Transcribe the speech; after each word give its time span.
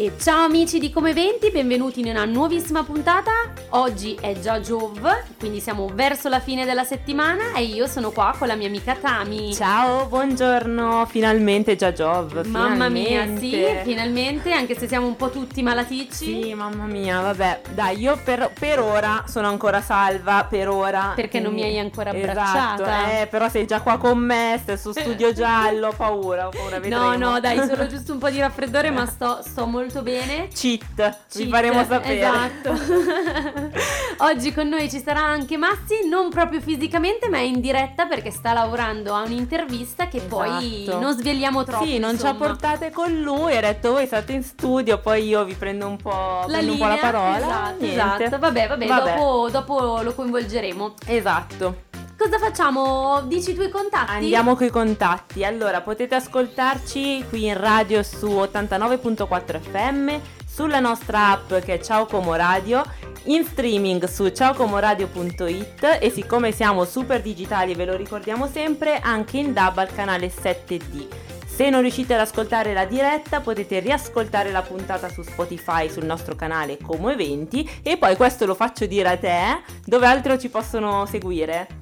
E 0.00 0.12
ciao 0.18 0.46
amici 0.46 0.78
di 0.78 0.90
Come 0.90 1.12
20, 1.12 1.50
benvenuti 1.50 2.00
in 2.00 2.06
una 2.06 2.24
nuovissima 2.24 2.82
puntata. 2.82 3.59
Oggi 3.72 4.16
è 4.20 4.38
già 4.40 4.60
Giove, 4.60 5.24
quindi 5.38 5.60
siamo 5.60 5.88
verso 5.92 6.28
la 6.28 6.40
fine 6.40 6.64
della 6.64 6.84
settimana 6.84 7.54
e 7.54 7.62
io 7.62 7.86
sono 7.86 8.10
qua 8.10 8.34
con 8.36 8.48
la 8.48 8.54
mia 8.54 8.66
amica 8.66 8.94
Tami. 8.96 9.54
Ciao, 9.54 10.06
buongiorno, 10.06 11.06
finalmente 11.06 11.76
già 11.76 11.92
Giove. 11.92 12.44
Mamma 12.44 12.88
mia, 12.88 13.26
sì, 13.36 13.64
finalmente, 13.82 14.52
anche 14.52 14.76
se 14.76 14.88
siamo 14.88 15.06
un 15.06 15.16
po' 15.16 15.30
tutti 15.30 15.62
malaticci. 15.62 16.42
Sì, 16.42 16.54
mamma 16.54 16.84
mia, 16.86 17.20
vabbè, 17.20 17.60
dai, 17.72 17.98
io 18.00 18.18
per, 18.24 18.50
per 18.58 18.80
ora 18.80 19.24
sono 19.28 19.46
ancora 19.46 19.80
salva, 19.80 20.46
per 20.48 20.68
ora. 20.68 21.12
Perché 21.14 21.38
non 21.38 21.52
mi 21.52 21.62
hai 21.62 21.78
ancora 21.78 22.10
abbracciata. 22.10 22.82
Esatto, 22.82 23.20
eh, 23.22 23.26
però 23.26 23.48
sei 23.48 23.66
già 23.66 23.80
qua 23.82 23.98
con 23.98 24.18
me, 24.18 24.58
stai 24.60 24.78
su 24.78 24.90
studio 24.90 25.32
giallo, 25.34 25.88
ho 25.88 25.92
paura, 25.92 26.48
ho 26.48 26.50
paura, 26.50 26.80
vedremo. 26.80 27.16
No, 27.16 27.30
no, 27.30 27.40
dai, 27.40 27.58
solo 27.68 27.86
giusto 27.86 28.12
un 28.12 28.18
po' 28.18 28.30
di 28.30 28.40
raffreddore, 28.40 28.90
ma 28.90 29.06
sto, 29.10 29.40
sto 29.42 29.66
molto 29.66 29.78
molto 29.80 30.02
bene. 30.02 30.48
Cheat, 30.48 30.94
Cheat 30.94 31.36
vi 31.36 31.48
faremo 31.48 31.84
sapere. 31.84 32.18
Esatto. 32.18 33.58
Oggi 34.18 34.52
con 34.52 34.68
noi 34.68 34.90
ci 34.90 35.00
sarà 35.00 35.20
anche 35.24 35.56
Massi, 35.56 36.06
non 36.08 36.30
proprio 36.30 36.60
fisicamente, 36.60 37.28
ma 37.28 37.38
è 37.38 37.42
in 37.42 37.60
diretta 37.60 38.06
perché 38.06 38.30
sta 38.30 38.52
lavorando 38.52 39.14
a 39.14 39.22
un'intervista 39.22 40.08
che 40.08 40.18
esatto. 40.18 40.36
poi 40.36 40.84
non 40.86 41.16
svegliamo 41.16 41.64
troppo. 41.64 41.84
Sì, 41.84 41.98
non 41.98 42.12
insomma. 42.12 42.30
ci 42.30 42.36
ha 42.36 42.46
portate 42.46 42.90
con 42.90 43.12
lui, 43.20 43.56
ha 43.56 43.60
detto 43.60 43.92
voi 43.92 44.06
state 44.06 44.32
in 44.32 44.42
studio, 44.42 44.98
poi 44.98 45.26
io 45.26 45.44
vi 45.44 45.54
prendo 45.54 45.86
un 45.86 45.96
po', 45.96 46.44
la, 46.46 46.58
linea, 46.60 46.72
un 46.72 46.78
po 46.78 46.86
la 46.86 46.96
parola. 46.96 47.74
Esatto, 47.78 48.22
esatto. 48.22 48.38
Vabbè, 48.38 48.68
vabbè, 48.68 48.86
vabbè. 48.86 49.14
Dopo, 49.16 49.48
dopo 49.50 50.00
lo 50.02 50.14
coinvolgeremo. 50.14 50.94
Esatto. 51.06 51.88
Cosa 52.20 52.38
facciamo? 52.38 53.22
Dici 53.22 53.52
i 53.52 53.68
contatti? 53.70 54.10
Andiamo 54.10 54.54
con 54.54 54.66
i 54.66 54.70
contatti. 54.70 55.42
Allora, 55.42 55.80
potete 55.80 56.16
ascoltarci 56.16 57.24
qui 57.30 57.46
in 57.46 57.58
radio 57.58 58.02
su 58.02 58.26
89.4 58.26 59.58
FM, 59.58 60.10
sulla 60.46 60.80
nostra 60.80 61.30
app 61.30 61.54
che 61.64 61.74
è 61.76 61.80
Ciao 61.80 62.04
Como 62.04 62.34
Radio, 62.34 62.84
in 63.24 63.44
streaming 63.44 64.04
su 64.04 64.28
ciaocomoradio.it 64.28 65.98
e 66.00 66.10
siccome 66.10 66.52
siamo 66.52 66.84
super 66.84 67.20
digitali 67.20 67.74
ve 67.74 67.84
lo 67.84 67.96
ricordiamo 67.96 68.46
sempre, 68.48 68.98
anche 68.98 69.38
in 69.38 69.52
DAB 69.52 69.78
al 69.78 69.92
canale 69.94 70.28
7D. 70.28 71.06
Se 71.46 71.68
non 71.68 71.82
riuscite 71.82 72.14
ad 72.14 72.20
ascoltare 72.20 72.72
la 72.72 72.86
diretta 72.86 73.40
potete 73.40 73.80
riascoltare 73.80 74.50
la 74.50 74.62
puntata 74.62 75.10
su 75.10 75.22
Spotify 75.22 75.90
sul 75.90 76.06
nostro 76.06 76.34
canale 76.34 76.78
Como 76.78 77.10
Eventi 77.10 77.68
e 77.82 77.98
poi 77.98 78.16
questo 78.16 78.46
lo 78.46 78.54
faccio 78.54 78.86
dire 78.86 79.08
a 79.10 79.18
te, 79.18 79.60
dove 79.84 80.06
altro 80.06 80.38
ci 80.38 80.48
possono 80.48 81.04
seguire? 81.04 81.79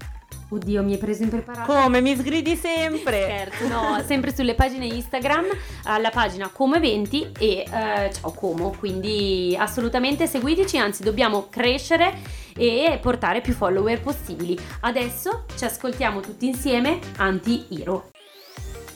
Oddio, 0.50 0.82
mi 0.82 0.92
hai 0.92 0.98
preso 0.98 1.22
impreparato. 1.24 1.70
Come 1.70 2.00
mi 2.00 2.16
sgridi 2.16 2.56
sempre? 2.56 3.22
Scherzo, 3.22 3.68
no, 3.68 4.02
sempre 4.06 4.34
sulle 4.34 4.54
pagine 4.54 4.86
Instagram, 4.86 5.44
alla 5.84 6.08
pagina 6.08 6.48
Como 6.48 6.77
Eventi 6.77 7.30
e 7.38 7.66
eh, 7.70 8.10
ciao 8.12 8.32
Como, 8.32 8.70
quindi 8.70 9.54
assolutamente 9.58 10.26
seguiteci, 10.26 10.78
anzi 10.78 11.02
dobbiamo 11.02 11.48
crescere 11.50 12.14
e 12.56 12.98
portare 13.02 13.42
più 13.42 13.52
follower 13.52 14.00
possibili. 14.00 14.58
Adesso 14.80 15.44
ci 15.54 15.66
ascoltiamo 15.66 16.20
tutti 16.20 16.46
insieme 16.46 16.98
Anti-Hero. 17.19 18.08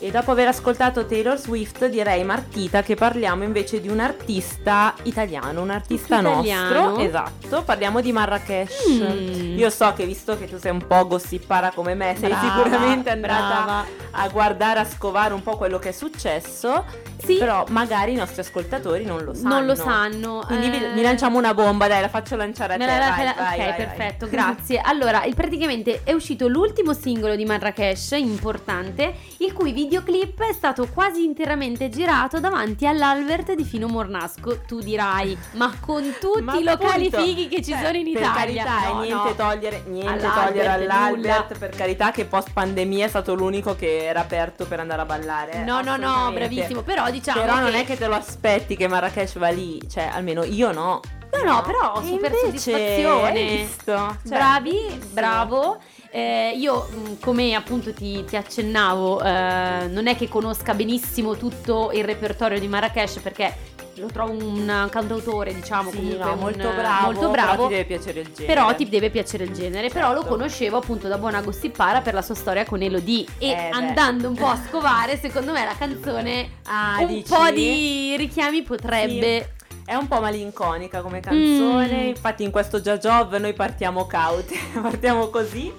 E 0.02 0.10
dopo 0.10 0.32
aver 0.32 0.48
ascoltato 0.48 1.06
Taylor 1.06 1.38
Swift 1.38 1.86
direi 1.86 2.24
Martita 2.24 2.82
che 2.82 2.96
parliamo 2.96 3.44
invece 3.44 3.80
di 3.80 3.86
un 3.86 4.00
artista 4.00 4.94
italiano, 5.04 5.62
un 5.62 5.70
artista 5.70 6.18
italiano. 6.18 6.88
nostro, 6.88 7.04
esatto, 7.04 7.62
parliamo 7.62 8.00
di 8.00 8.10
Marrakesh. 8.10 8.88
Mm. 8.90 9.56
Io 9.56 9.70
so 9.70 9.92
che 9.92 10.04
visto 10.04 10.36
che 10.36 10.48
tu 10.48 10.58
sei 10.58 10.72
un 10.72 10.84
po' 10.84 11.06
gossipara 11.06 11.70
come 11.72 11.94
me, 11.94 12.16
sei 12.18 12.30
brava, 12.30 12.48
sicuramente 12.48 13.10
andata 13.10 13.62
brava. 13.62 13.86
a 14.10 14.28
guardare, 14.28 14.80
a 14.80 14.84
scovare 14.84 15.34
un 15.34 15.42
po' 15.44 15.56
quello 15.56 15.78
che 15.78 15.90
è 15.90 15.92
successo, 15.92 16.84
sì. 17.24 17.36
però 17.38 17.64
magari 17.68 18.12
i 18.12 18.16
nostri 18.16 18.40
ascoltatori 18.40 19.04
non 19.04 19.24
lo 19.24 19.34
sanno. 19.34 19.48
Non 19.48 19.66
lo 19.66 19.74
sanno. 19.74 20.42
Quindi 20.46 20.66
eh... 20.66 20.92
vi, 20.92 21.02
lanciamo 21.02 21.38
una 21.38 21.54
bomba, 21.54 21.88
dai, 21.88 22.00
la 22.00 22.08
faccio 22.08 22.36
lanciare 22.36 22.74
a 22.74 22.76
te. 22.76 22.86
La, 22.86 22.98
vai, 22.98 23.08
vai, 23.08 23.34
vai, 23.34 23.58
ok, 23.58 23.66
vai, 23.66 23.74
perfetto, 23.74 24.28
grazie. 24.30 24.80
Allora, 24.80 25.22
praticamente 25.34 26.02
è 26.04 26.12
uscito 26.12 26.48
l'ultimo 26.48 26.92
singolo 26.92 27.36
di 27.36 27.44
Marrakesh, 27.44 28.12
importante, 28.12 29.14
il 29.38 29.52
cui 29.52 29.72
video 29.72 29.92
videoclip 29.92 30.42
è 30.42 30.52
stato 30.52 30.88
quasi 30.92 31.24
interamente 31.24 31.88
girato 31.88 32.40
davanti 32.40 32.86
all'Albert 32.86 33.52
di 33.54 33.64
Fino 33.64 33.86
Mornasco. 33.88 34.60
Tu 34.66 34.80
dirai, 34.80 35.36
ma 35.52 35.72
con 35.80 36.14
tutti 36.18 36.42
ma 36.42 36.56
i 36.56 36.62
locali 36.62 37.06
appunto, 37.06 37.24
fighi 37.24 37.48
che 37.48 37.62
ci 37.62 37.72
cioè, 37.72 37.84
sono 37.84 37.96
in 37.96 38.06
Italia. 38.06 38.30
Per 38.30 38.64
carità, 38.64 38.92
no, 38.92 39.00
niente, 39.00 39.28
no. 39.28 39.34
Togliere, 39.34 39.82
niente 39.86 40.10
all'Albert, 40.10 40.46
togliere 40.46 40.68
all'Albert, 40.68 41.42
nulla. 41.42 41.58
per 41.58 41.70
carità 41.70 42.10
che 42.10 42.24
post 42.24 42.52
pandemia 42.52 43.04
è 43.04 43.08
stato 43.08 43.34
l'unico 43.34 43.76
che 43.76 44.04
era 44.04 44.20
aperto 44.20 44.66
per 44.66 44.80
andare 44.80 45.02
a 45.02 45.04
ballare. 45.04 45.64
No, 45.64 45.80
no, 45.82 45.96
no, 45.96 46.30
bravissimo, 46.32 46.82
però 46.82 47.10
diciamo 47.12 47.40
Però 47.40 47.54
che... 47.54 47.60
non 47.60 47.74
è 47.74 47.84
che 47.84 47.96
te 47.96 48.06
lo 48.06 48.14
aspetti 48.14 48.76
che 48.76 48.88
Marrakesh 48.88 49.38
va 49.38 49.50
lì, 49.50 49.80
cioè 49.88 50.08
almeno 50.12 50.42
io 50.42 50.72
no. 50.72 51.00
No, 51.32 51.42
no, 51.44 51.62
però 51.62 52.02
super 52.02 52.32
soddisfazione. 52.34 53.44
Visto? 53.44 53.92
Cioè, 54.26 54.36
Bravi, 54.36 55.00
bravo. 55.12 55.78
Eh, 56.10 56.52
io, 56.56 56.88
mm, 56.92 57.14
come 57.20 57.54
appunto 57.54 57.94
ti, 57.94 58.22
ti 58.24 58.36
accennavo, 58.36 59.22
eh, 59.22 59.86
non 59.88 60.08
è 60.08 60.14
che 60.14 60.28
conosca 60.28 60.74
benissimo 60.74 61.36
tutto 61.36 61.90
il 61.94 62.04
repertorio 62.04 62.60
di 62.60 62.68
Marrakesh 62.68 63.20
perché 63.20 63.71
lo 63.96 64.06
trovo 64.06 64.32
un 64.32 64.88
cantautore, 64.90 65.54
diciamo, 65.54 65.90
sì, 65.90 65.96
comunque 65.96 66.24
no, 66.24 66.36
molto, 66.36 66.68
un, 66.68 66.74
bravo, 66.76 67.12
molto 67.12 67.30
bravo. 67.30 67.52
Però 67.52 67.66
ti 67.66 67.74
deve 67.74 67.84
piacere 67.84 68.20
il 68.20 68.32
genere. 68.32 68.54
Però 68.54 68.74
ti 68.74 68.88
deve 68.88 69.10
piacere 69.10 69.44
il 69.44 69.52
genere. 69.52 69.82
Certo. 69.82 69.94
Però 69.94 70.08
lo 70.12 70.20
certo. 70.20 70.36
conoscevo 70.36 70.76
appunto 70.78 71.08
da 71.08 71.18
buona 71.18 71.40
gossipara 71.40 72.00
per 72.00 72.14
la 72.14 72.22
sua 72.22 72.34
storia 72.34 72.64
con 72.64 72.80
Elodie. 72.80 73.26
E 73.38 73.48
eh 73.48 73.70
andando 73.70 74.28
un 74.28 74.34
po' 74.34 74.46
a 74.46 74.58
scovare, 74.68 75.18
secondo 75.18 75.52
me 75.52 75.64
la 75.64 75.74
canzone 75.76 76.48
ah, 76.64 76.98
un 77.00 77.06
dici? 77.06 77.32
po' 77.32 77.50
di 77.50 78.14
richiami 78.16 78.62
potrebbe. 78.62 79.40
Sì 79.42 79.60
è 79.84 79.94
un 79.94 80.06
po' 80.06 80.20
malinconica 80.20 81.02
come 81.02 81.20
canzone, 81.20 82.04
mm. 82.04 82.06
infatti 82.06 82.44
in 82.44 82.50
questo 82.50 82.80
Già 82.80 82.98
Job 82.98 83.36
noi 83.36 83.52
partiamo 83.52 84.06
cauti, 84.06 84.56
partiamo 84.80 85.28
così, 85.28 85.72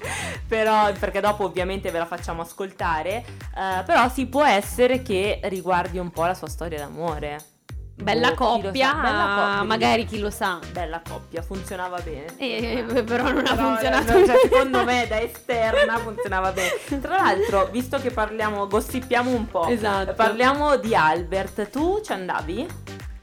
però, 0.46 0.92
perché 1.00 1.22
dopo 1.22 1.46
ovviamente 1.46 1.90
ve 1.90 2.00
la 2.00 2.06
facciamo 2.06 2.42
ascoltare, 2.42 3.24
uh, 3.56 3.84
però 3.86 4.10
sì 4.10 4.26
può 4.26 4.44
essere 4.44 5.02
che 5.02 5.40
riguardi 5.44 6.00
un 6.00 6.12
po' 6.12 6.26
la 6.26 6.34
sua 6.34 6.50
storia 6.50 6.80
d'amore. 6.80 7.53
Bella, 7.96 8.32
oh, 8.32 8.34
coppia, 8.34 8.94
bella 8.96 9.34
coppia, 9.36 9.64
magari 9.64 10.06
chi 10.06 10.20
lo 10.20 10.32
sa. 10.32 10.60
Bella 10.72 11.02
coppia, 11.08 11.44
funzionava 11.44 12.00
bene. 12.00 12.26
Eh, 12.38 12.84
però 13.06 13.32
non 13.32 13.44
però, 13.44 13.54
ha 13.54 13.56
funzionato. 13.56 14.20
No, 14.20 14.26
cioè, 14.26 14.40
secondo 14.42 14.84
me 14.84 15.06
da 15.08 15.22
esterna 15.22 15.98
funzionava 16.04 16.52
bene. 16.52 16.72
Tra 17.00 17.18
l'altro, 17.18 17.70
visto 17.72 18.00
che 18.00 18.10
parliamo, 18.10 18.68
gossipiamo 18.68 19.30
un 19.30 19.48
po'. 19.48 19.68
Esatto. 19.68 20.14
Parliamo 20.14 20.78
di 20.78 20.96
Albert, 20.96 21.70
tu 21.70 22.02
ci 22.04 22.12
andavi? 22.12 22.68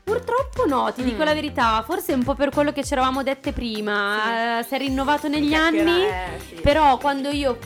Purtroppo 0.04 0.66
no, 0.66 0.92
ti 0.92 1.02
mm. 1.02 1.04
dico 1.04 1.25
la 1.25 1.34
verità, 1.34 1.82
forse 1.87 2.12
un 2.12 2.25
po' 2.25 2.34
per 2.34 2.50
quello 2.50 2.72
che 2.72 2.84
ci 2.84 2.92
eravamo 2.92 3.22
dette 3.22 3.52
prima, 3.52 4.19
sì. 4.25 4.31
eh, 4.31 4.64
si 4.66 4.75
è 4.75 4.78
rinnovato 4.78 5.28
negli 5.28 5.54
anni, 5.54 6.04
eh, 6.04 6.41
sì. 6.48 6.54
però 6.56 6.97
quando 6.98 7.28
io 7.28 7.58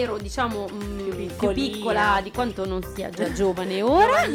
ero 0.00 0.18
diciamo 0.18 0.66
mh, 0.68 0.84
mm, 0.84 0.98
più, 0.98 1.26
più, 1.36 1.52
piccola 1.52 2.20
di 2.22 2.30
quanto 2.30 2.66
non 2.66 2.82
sia 2.94 3.10
già 3.10 3.30
giovane 3.34 3.82
ora, 3.82 4.20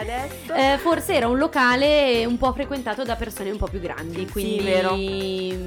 adesso. 0.00 0.54
Eh, 0.54 0.78
forse 0.78 1.14
era 1.14 1.28
un 1.28 1.38
locale 1.38 2.24
un 2.24 2.38
po' 2.38 2.52
frequentato 2.52 3.04
da 3.04 3.16
persone 3.16 3.50
un 3.50 3.58
po' 3.58 3.66
più 3.66 3.80
grandi, 3.80 4.26
quindi... 4.26 4.58
Sì, 4.58 4.64
vero, 4.64 4.96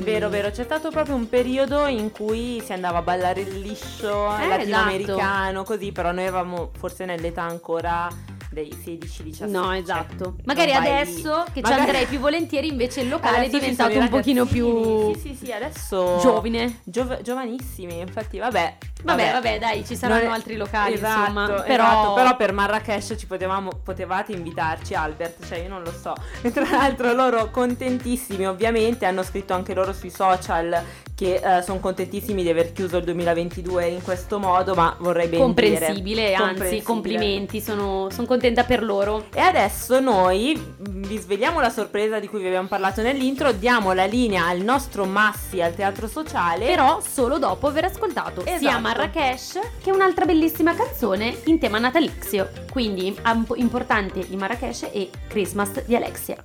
vero, 0.04 0.30
vero, 0.30 0.50
c'è 0.52 0.64
stato 0.64 0.90
proprio 0.90 1.16
un 1.16 1.28
periodo 1.30 1.86
in 1.88 2.12
cui 2.12 2.62
si 2.64 2.74
andava 2.74 3.00
a 3.00 3.02
ballare 3.02 3.42
il 3.42 3.60
liscio 3.60 4.36
eh, 4.38 4.48
latinoamericano, 4.48 5.62
esatto. 5.62 5.64
così, 5.64 5.92
però 5.92 6.12
noi 6.12 6.26
avevamo 6.26 6.72
forse 6.78 7.06
nell'età 7.06 7.44
ancora 7.44 8.08
dei 8.52 8.70
16-17. 8.70 9.48
No, 9.48 9.74
esatto. 9.74 10.36
Magari 10.46 10.74
adesso 10.74 11.46
che 11.54 11.62
magari... 11.62 11.82
ci 11.82 11.88
andrei 11.88 12.06
più 12.08 12.20
volentieri, 12.20 12.68
invece 12.68 13.02
il 13.02 13.10
locale 13.10 13.46
è 13.46 13.50
diventato 13.50 13.98
un 13.98 14.10
pochino 14.10 14.46
più. 14.46 15.14
Sì, 15.14 15.20
sì, 15.20 15.46
sì, 15.46 15.52
adesso. 15.52 16.18
Giovine. 16.20 16.80
Giov- 16.84 17.22
giovanissimi, 17.22 18.00
infatti, 18.00 18.40
vabbè. 18.40 18.78
Vabbè, 19.02 19.32
vabbè, 19.32 19.60
dai, 19.60 19.86
ci 19.86 19.96
saranno 19.96 20.24
non... 20.24 20.34
altri 20.34 20.58
locali, 20.58 20.94
esatto, 20.94 21.20
insomma. 21.20 21.44
Esatto, 21.46 21.64
però... 21.64 21.84
Esatto, 21.86 22.14
però 22.14 22.36
per 22.36 22.54
Marrakesh 22.54 23.16
ci 23.18 23.28
potevamo, 23.28 23.70
potevate 23.84 24.34
invitarci, 24.34 24.94
Albert, 24.94 25.46
cioè 25.46 25.60
io 25.60 25.70
non 25.70 25.84
lo 25.84 25.92
so. 25.92 26.14
E 26.42 26.52
tra 26.52 26.68
l'altro 26.70 27.14
loro 27.14 27.50
contentissimi, 27.50 28.46
ovviamente, 28.48 29.06
hanno 29.06 29.24
scritto 29.24 29.54
anche 29.54 29.74
loro 29.74 29.94
sui 29.94 30.10
social 30.10 30.84
che 31.20 31.42
uh, 31.44 31.62
sono 31.62 31.80
contentissimi 31.80 32.44
di 32.44 32.50
aver 32.50 32.72
chiuso 32.72 32.96
il 32.96 33.04
2022 33.04 33.88
in 33.88 34.02
questo 34.02 34.40
modo, 34.40 34.74
ma 34.74 34.96
vorrei 35.00 35.28
ben 35.28 35.42
comprensibile, 35.42 36.28
dire 36.28 36.34
anzi, 36.34 36.82
complimenti, 36.82 37.60
sono, 37.60 38.08
sono, 38.10 38.26
contenta 38.26 38.64
per 38.64 38.82
loro. 38.82 39.26
E 39.34 39.42
adesso 39.42 40.00
noi 40.00 40.58
vi 40.80 41.18
svegliamo 41.18 41.60
la 41.60 41.70
sorpresa 41.70 42.22
di 42.22 42.28
cui 42.30 42.40
vi 42.40 42.48
abbiamo 42.48 42.70
parlato 42.70 43.02
nell'intro, 43.02 43.52
diamo 43.52 43.92
la 43.92 44.06
linea 44.06 44.48
al 44.48 44.62
nostro 44.62 45.04
Massi 45.04 45.62
al 45.62 45.76
Teatro 45.76 46.08
Sociale, 46.08 46.68
però 46.68 47.02
solo 47.02 47.38
dopo 47.38 47.68
aver 47.68 47.84
ascoltato 47.84 48.40
esatto. 48.46 48.58
sia 48.58 48.80
Marrakesh 48.90 49.60
che 49.84 49.92
un'altra 49.92 50.26
bellissima 50.26 50.74
canzone 50.74 51.42
in 51.46 51.60
tema 51.60 51.78
natalizio. 51.78 52.50
Quindi 52.72 53.16
importante 53.54 54.26
di 54.28 54.36
Marrakesh 54.36 54.90
e 54.92 55.12
Christmas 55.28 55.86
di 55.86 55.96
Alexia. 55.96 56.44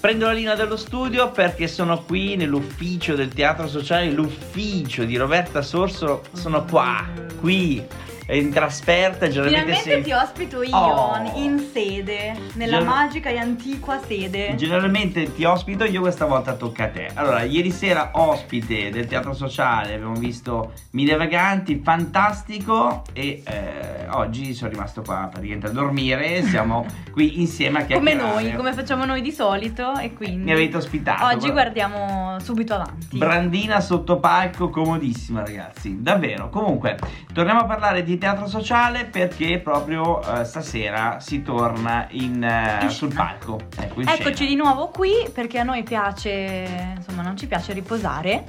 Prendo 0.00 0.26
la 0.26 0.32
linea 0.32 0.56
dello 0.56 0.76
studio 0.76 1.30
perché 1.30 1.68
sono 1.68 2.02
qui 2.02 2.34
nell'ufficio 2.34 3.14
del 3.14 3.28
Teatro 3.28 3.68
Sociale, 3.68 4.10
l'ufficio 4.10 5.04
di 5.04 5.16
Roberta 5.16 5.62
Sorsolo. 5.62 6.24
Sono 6.32 6.64
qua, 6.64 7.06
qui, 7.38 7.86
in 8.28 8.50
trasferta, 8.50 9.28
generalmente 9.28 9.74
Finalmente 9.74 9.90
se- 9.90 10.00
ti 10.02 10.12
ospito 10.12 10.62
io 10.62 10.76
Oh. 10.76 11.30
in 11.34 11.58
sede, 11.72 12.34
nella 12.54 12.78
Gen- 12.78 12.86
magica 12.86 13.28
e 13.30 13.36
antiqua 13.38 13.98
sede. 14.06 14.54
Generalmente 14.56 15.34
ti 15.34 15.44
ospito 15.44 15.84
io, 15.84 16.00
questa 16.00 16.24
volta 16.26 16.54
tocca 16.54 16.84
a 16.84 16.88
te. 16.88 17.10
Allora, 17.14 17.42
ieri 17.42 17.70
sera 17.70 18.10
ospite 18.14 18.90
del 18.90 19.06
teatro 19.06 19.32
sociale 19.34 19.94
abbiamo 19.94 20.14
visto 20.14 20.72
Mille 20.92 21.16
Vaganti, 21.16 21.80
fantastico 21.84 23.02
e 23.12 23.42
eh, 23.46 24.06
oggi 24.10 24.54
sono 24.54 24.70
rimasto 24.70 25.02
qua 25.02 25.28
praticamente 25.30 25.66
a 25.66 25.70
dormire, 25.70 26.42
siamo 26.44 26.86
qui 27.12 27.40
insieme 27.40 27.80
a 27.80 27.86
Come 27.86 28.12
chiacchierare. 28.12 28.42
noi, 28.44 28.54
come 28.54 28.72
facciamo 28.72 29.04
noi 29.04 29.20
di 29.20 29.32
solito 29.32 29.96
e 29.98 30.12
quindi 30.14 30.44
Mi 30.44 30.52
avete 30.52 30.76
ospitato. 30.76 31.24
oggi 31.24 31.50
guarda. 31.50 31.52
guardiamo 31.72 32.38
subito 32.40 32.74
avanti. 32.74 33.18
Brandina 33.18 33.80
sotto 33.80 34.18
palco, 34.18 34.70
comodissima 34.70 35.40
ragazzi, 35.44 36.00
davvero. 36.00 36.48
Comunque, 36.48 36.96
torniamo 37.32 37.60
a 37.60 37.64
parlare 37.64 38.02
di 38.02 38.13
teatro 38.18 38.46
sociale 38.46 39.04
perché 39.04 39.58
proprio 39.58 40.20
eh, 40.22 40.44
stasera 40.44 41.18
si 41.20 41.42
torna 41.42 42.06
in, 42.10 42.42
eh, 42.42 42.84
In 42.84 42.90
sul 42.90 43.12
palco. 43.12 43.60
Ecco, 43.78 44.00
in 44.00 44.08
Eccoci 44.08 44.34
scena. 44.34 44.48
di 44.50 44.56
nuovo 44.56 44.88
qui 44.88 45.12
perché 45.32 45.58
a 45.58 45.62
noi 45.62 45.82
piace, 45.82 46.92
insomma, 46.96 47.22
non 47.22 47.36
ci 47.36 47.46
piace 47.46 47.72
riposare. 47.72 48.44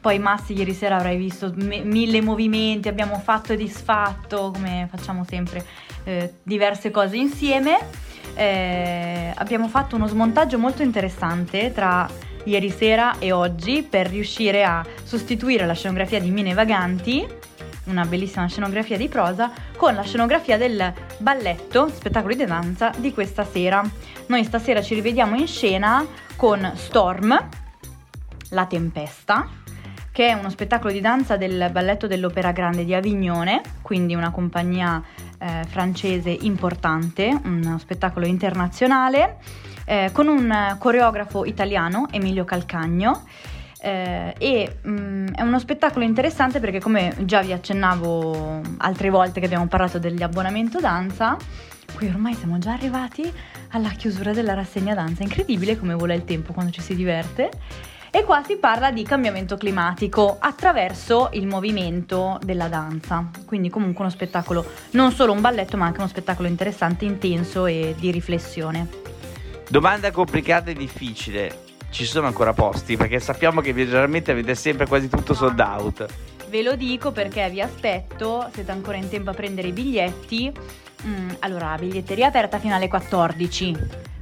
Poi 0.00 0.18
Massi 0.18 0.52
ieri 0.54 0.74
sera 0.74 0.96
avrai 0.96 1.16
visto 1.16 1.52
me- 1.56 1.82
mille 1.82 2.20
movimenti, 2.22 2.88
abbiamo 2.88 3.18
fatto 3.18 3.52
e 3.52 3.56
disfatto, 3.56 4.52
come 4.52 4.88
facciamo 4.90 5.24
sempre, 5.28 5.64
eh, 6.04 6.34
diverse 6.42 6.90
cose 6.90 7.16
insieme. 7.16 7.78
Eh, 8.34 9.32
abbiamo 9.34 9.68
fatto 9.68 9.96
uno 9.96 10.06
smontaggio 10.06 10.58
molto 10.58 10.82
interessante 10.82 11.72
tra 11.72 12.08
ieri 12.44 12.70
sera 12.70 13.18
e 13.18 13.32
oggi 13.32 13.82
per 13.82 14.06
riuscire 14.06 14.64
a 14.64 14.84
sostituire 15.02 15.66
la 15.66 15.74
scenografia 15.74 16.20
di 16.20 16.30
Mine 16.30 16.54
Vaganti, 16.54 17.26
una 17.88 18.04
bellissima 18.04 18.46
scenografia 18.46 18.96
di 18.96 19.08
prosa, 19.08 19.50
con 19.76 19.94
la 19.94 20.02
scenografia 20.02 20.56
del 20.56 20.92
balletto, 21.18 21.88
spettacolo 21.88 22.34
di 22.34 22.44
danza 22.44 22.92
di 22.96 23.12
questa 23.12 23.44
sera. 23.44 23.82
Noi 24.26 24.44
stasera 24.44 24.82
ci 24.82 24.94
rivediamo 24.94 25.36
in 25.36 25.46
scena 25.46 26.06
con 26.36 26.70
Storm, 26.74 27.48
La 28.50 28.66
Tempesta, 28.66 29.48
che 30.12 30.28
è 30.28 30.32
uno 30.32 30.50
spettacolo 30.50 30.92
di 30.92 31.00
danza 31.00 31.36
del 31.36 31.68
balletto 31.72 32.06
dell'Opera 32.06 32.52
Grande 32.52 32.84
di 32.84 32.94
Avignone, 32.94 33.60
quindi 33.82 34.14
una 34.14 34.30
compagnia 34.30 35.02
eh, 35.38 35.64
francese 35.68 36.30
importante, 36.30 37.40
uno 37.44 37.78
spettacolo 37.78 38.26
internazionale, 38.26 39.36
eh, 39.84 40.10
con 40.12 40.26
un 40.26 40.76
coreografo 40.78 41.44
italiano, 41.44 42.08
Emilio 42.10 42.44
Calcagno. 42.44 43.24
Eh, 43.80 44.34
e 44.38 44.76
mm, 44.86 45.28
è 45.34 45.42
uno 45.42 45.58
spettacolo 45.58 46.04
interessante 46.04 46.60
perché 46.60 46.80
come 46.80 47.14
già 47.20 47.42
vi 47.42 47.52
accennavo 47.52 48.60
altre 48.78 49.10
volte 49.10 49.40
che 49.40 49.46
abbiamo 49.46 49.66
parlato 49.66 49.98
degli 49.98 50.22
abbonamento 50.22 50.80
danza, 50.80 51.36
qui 51.94 52.08
ormai 52.08 52.34
siamo 52.34 52.58
già 52.58 52.72
arrivati 52.72 53.30
alla 53.70 53.90
chiusura 53.90 54.32
della 54.32 54.54
rassegna 54.54 54.94
danza, 54.94 55.22
incredibile 55.22 55.78
come 55.78 55.94
vola 55.94 56.14
il 56.14 56.24
tempo 56.24 56.52
quando 56.52 56.72
ci 56.72 56.80
si 56.80 56.94
diverte. 56.94 57.50
E 58.10 58.24
qua 58.24 58.42
si 58.42 58.56
parla 58.56 58.90
di 58.90 59.02
cambiamento 59.02 59.58
climatico 59.58 60.38
attraverso 60.40 61.28
il 61.32 61.46
movimento 61.46 62.38
della 62.42 62.66
danza, 62.68 63.28
quindi 63.44 63.68
comunque 63.68 64.00
uno 64.00 64.10
spettacolo, 64.10 64.64
non 64.92 65.12
solo 65.12 65.32
un 65.32 65.42
balletto 65.42 65.76
ma 65.76 65.84
anche 65.84 65.98
uno 65.98 66.08
spettacolo 66.08 66.48
interessante, 66.48 67.04
intenso 67.04 67.66
e 67.66 67.94
di 67.98 68.10
riflessione. 68.10 68.88
Domanda 69.68 70.10
complicata 70.10 70.70
e 70.70 70.74
difficile. 70.74 71.67
Ci 71.90 72.04
sono 72.04 72.26
ancora 72.26 72.52
posti? 72.52 72.96
Perché 72.96 73.18
sappiamo 73.18 73.60
che 73.60 73.74
generalmente 73.74 74.30
avete 74.30 74.54
sempre 74.54 74.86
quasi 74.86 75.08
tutto 75.08 75.34
sold 75.34 75.58
out. 75.58 76.06
Ve 76.48 76.62
lo 76.62 76.76
dico 76.76 77.12
perché 77.12 77.48
vi 77.50 77.60
aspetto, 77.60 78.48
siete 78.52 78.70
ancora 78.70 78.96
in 78.96 79.08
tempo 79.08 79.30
a 79.30 79.34
prendere 79.34 79.68
i 79.68 79.72
biglietti. 79.72 80.52
Mm, 81.06 81.30
allora, 81.40 81.76
biglietteria 81.78 82.28
aperta 82.28 82.58
fino 82.58 82.74
alle 82.74 82.88
14. 82.88 83.76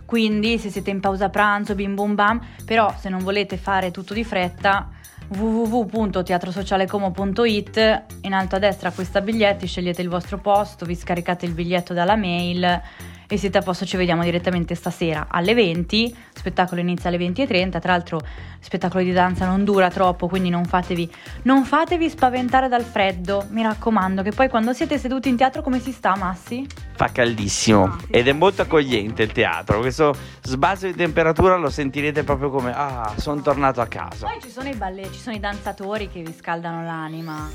Quindi 0.05 0.59
se 0.59 0.71
siete 0.71 0.91
in 0.91 1.01
pausa 1.01 1.29
pranzo, 1.29 1.75
bim 1.75 1.95
bum 1.95 2.15
bam, 2.15 2.41
però 2.65 2.95
se 2.99 3.09
non 3.09 3.23
volete 3.23 3.57
fare 3.57 3.91
tutto 3.91 4.15
di 4.15 4.25
fretta, 4.25 4.91
www.teatrosocialecomo.it 5.29 8.05
in 8.23 8.33
alto 8.33 8.57
a 8.57 8.59
destra 8.59 8.89
acquista 8.91 9.21
biglietti, 9.21 9.67
scegliete 9.67 10.03
il 10.03 10.09
vostro 10.09 10.39
posto, 10.39 10.87
vi 10.87 10.95
scaricate 10.95 11.47
il 11.47 11.53
biglietto 11.53 11.93
dalla 11.93 12.15
mail 12.15 12.81
e 13.29 13.39
siete 13.39 13.59
a 13.59 13.63
posto, 13.63 13.87
ci 13.87 13.97
vediamo 13.97 14.23
direttamente 14.23 14.75
stasera 14.75 15.27
alle 15.31 15.55
20, 15.55 16.15
spettacolo 16.35 16.81
inizia 16.81 17.09
alle 17.09 17.19
20.30, 17.19 17.81
tra 17.81 17.93
l'altro 17.93 18.21
spettacolo 18.61 19.03
di 19.03 19.13
danza 19.13 19.47
non 19.47 19.65
dura 19.65 19.91
troppo, 19.91 20.29
quindi 20.29 20.51
non 20.51 20.65
fatevi, 20.65 21.11
non 21.43 21.65
fatevi 21.65 22.09
spaventare 22.11 22.69
dal 22.69 22.83
freddo, 22.83 23.47
mi 23.51 23.63
raccomando, 23.63 24.23
che 24.23 24.33
poi 24.33 24.49
quando 24.49 24.73
siete 24.73 24.99
seduti 24.99 25.29
in 25.29 25.37
teatro 25.37 25.63
come 25.63 25.81
si 25.81 25.93
sta 25.93 26.17
Massi? 26.17 26.67
Fa 26.95 27.11
caldissimo 27.13 27.87
Ah, 27.87 27.99
ed 28.11 28.29
è 28.29 28.33
molto 28.33 28.63
accogliente 28.63 29.23
il 29.23 29.33
teatro. 29.33 29.81
Questo 29.81 30.15
sbalzo 30.43 30.87
di 30.87 30.95
temperatura 30.95 31.57
lo 31.57 31.71
sentirete 31.71 32.25
proprio 32.25 32.51
come 32.51 32.73
ah, 32.75 33.13
sono 33.17 33.41
tornato 33.41 33.81
a 33.81 33.87
casa. 33.87 34.27
Poi 34.27 34.41
ci 34.41 34.51
sono 34.51 34.69
i 34.69 34.75
ballet, 34.75 35.11
ci 35.13 35.21
sono 35.21 35.37
i 35.37 35.41
danzatori 35.41 36.09
che 36.09 36.23
vi 36.23 36.35
scaldano 36.37 36.85
l'anima. 36.85 37.49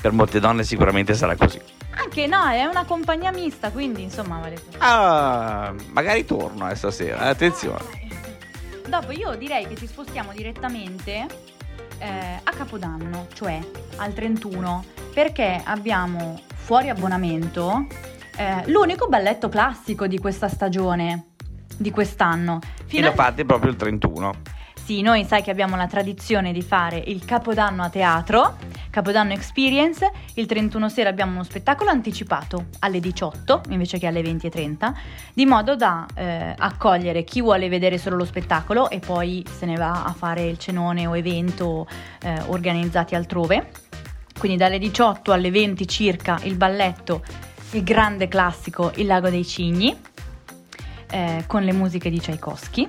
Per 0.00 0.12
molte 0.12 0.40
donne 0.40 0.64
sicuramente 0.64 1.14
sarà 1.14 1.36
così. 1.36 1.60
Anche 1.96 2.26
no, 2.26 2.44
è 2.48 2.64
una 2.64 2.84
compagnia 2.84 3.30
mista, 3.30 3.70
quindi 3.70 4.02
insomma 4.02 4.38
vale. 4.40 4.60
Ah, 4.78 5.72
magari 5.92 6.24
torno 6.24 6.68
eh, 6.70 6.74
stasera, 6.74 7.24
eh, 7.26 7.28
attenzione. 7.28 8.02
Dopo 8.86 9.12
io 9.12 9.34
direi 9.36 9.66
che 9.66 9.76
ci 9.76 9.86
spostiamo 9.86 10.32
direttamente 10.32 11.26
eh, 11.98 12.40
a 12.42 12.50
Capodanno, 12.52 13.26
cioè 13.32 13.58
al 13.96 14.12
31, 14.12 14.84
perché 15.12 15.60
abbiamo 15.64 16.40
fuori 16.54 16.88
abbonamento 16.88 17.86
eh, 18.36 18.62
l'unico 18.66 19.08
balletto 19.08 19.48
classico 19.48 20.06
di 20.06 20.18
questa 20.18 20.48
stagione, 20.48 21.28
di 21.76 21.90
quest'anno. 21.90 22.58
E 22.62 22.82
Fino 22.86 23.06
lo 23.06 23.12
a- 23.12 23.14
fate 23.14 23.44
proprio 23.44 23.70
il 23.70 23.76
31. 23.76 24.32
Sì, 24.84 25.00
noi 25.00 25.24
sai 25.24 25.42
che 25.42 25.50
abbiamo 25.50 25.76
la 25.76 25.86
tradizione 25.86 26.52
di 26.52 26.60
fare 26.60 26.98
il 27.06 27.24
Capodanno 27.24 27.82
a 27.84 27.88
teatro, 27.88 28.58
Capodanno 28.94 29.32
Experience, 29.32 30.08
il 30.34 30.46
31 30.46 30.88
sera 30.88 31.08
abbiamo 31.08 31.32
uno 31.32 31.42
spettacolo 31.42 31.90
anticipato 31.90 32.66
alle 32.78 33.00
18 33.00 33.62
invece 33.70 33.98
che 33.98 34.06
alle 34.06 34.20
20.30, 34.20 34.92
di 35.32 35.46
modo 35.46 35.74
da 35.74 36.06
eh, 36.14 36.54
accogliere 36.56 37.24
chi 37.24 37.42
vuole 37.42 37.68
vedere 37.68 37.98
solo 37.98 38.14
lo 38.14 38.24
spettacolo 38.24 38.88
e 38.90 39.00
poi 39.00 39.44
se 39.50 39.66
ne 39.66 39.74
va 39.74 40.04
a 40.04 40.12
fare 40.12 40.44
il 40.44 40.58
cenone 40.58 41.08
o 41.08 41.16
evento 41.16 41.88
eh, 42.22 42.40
organizzati 42.46 43.16
altrove. 43.16 43.72
Quindi 44.38 44.56
dalle 44.56 44.78
18 44.78 45.32
alle 45.32 45.50
20 45.50 45.88
circa 45.88 46.38
il 46.44 46.54
balletto, 46.54 47.24
il 47.72 47.82
grande 47.82 48.28
classico 48.28 48.92
Il 48.94 49.06
lago 49.06 49.28
dei 49.28 49.44
cigni, 49.44 50.00
eh, 51.10 51.42
con 51.48 51.64
le 51.64 51.72
musiche 51.72 52.10
di 52.10 52.20
Tchaikovsky 52.20 52.88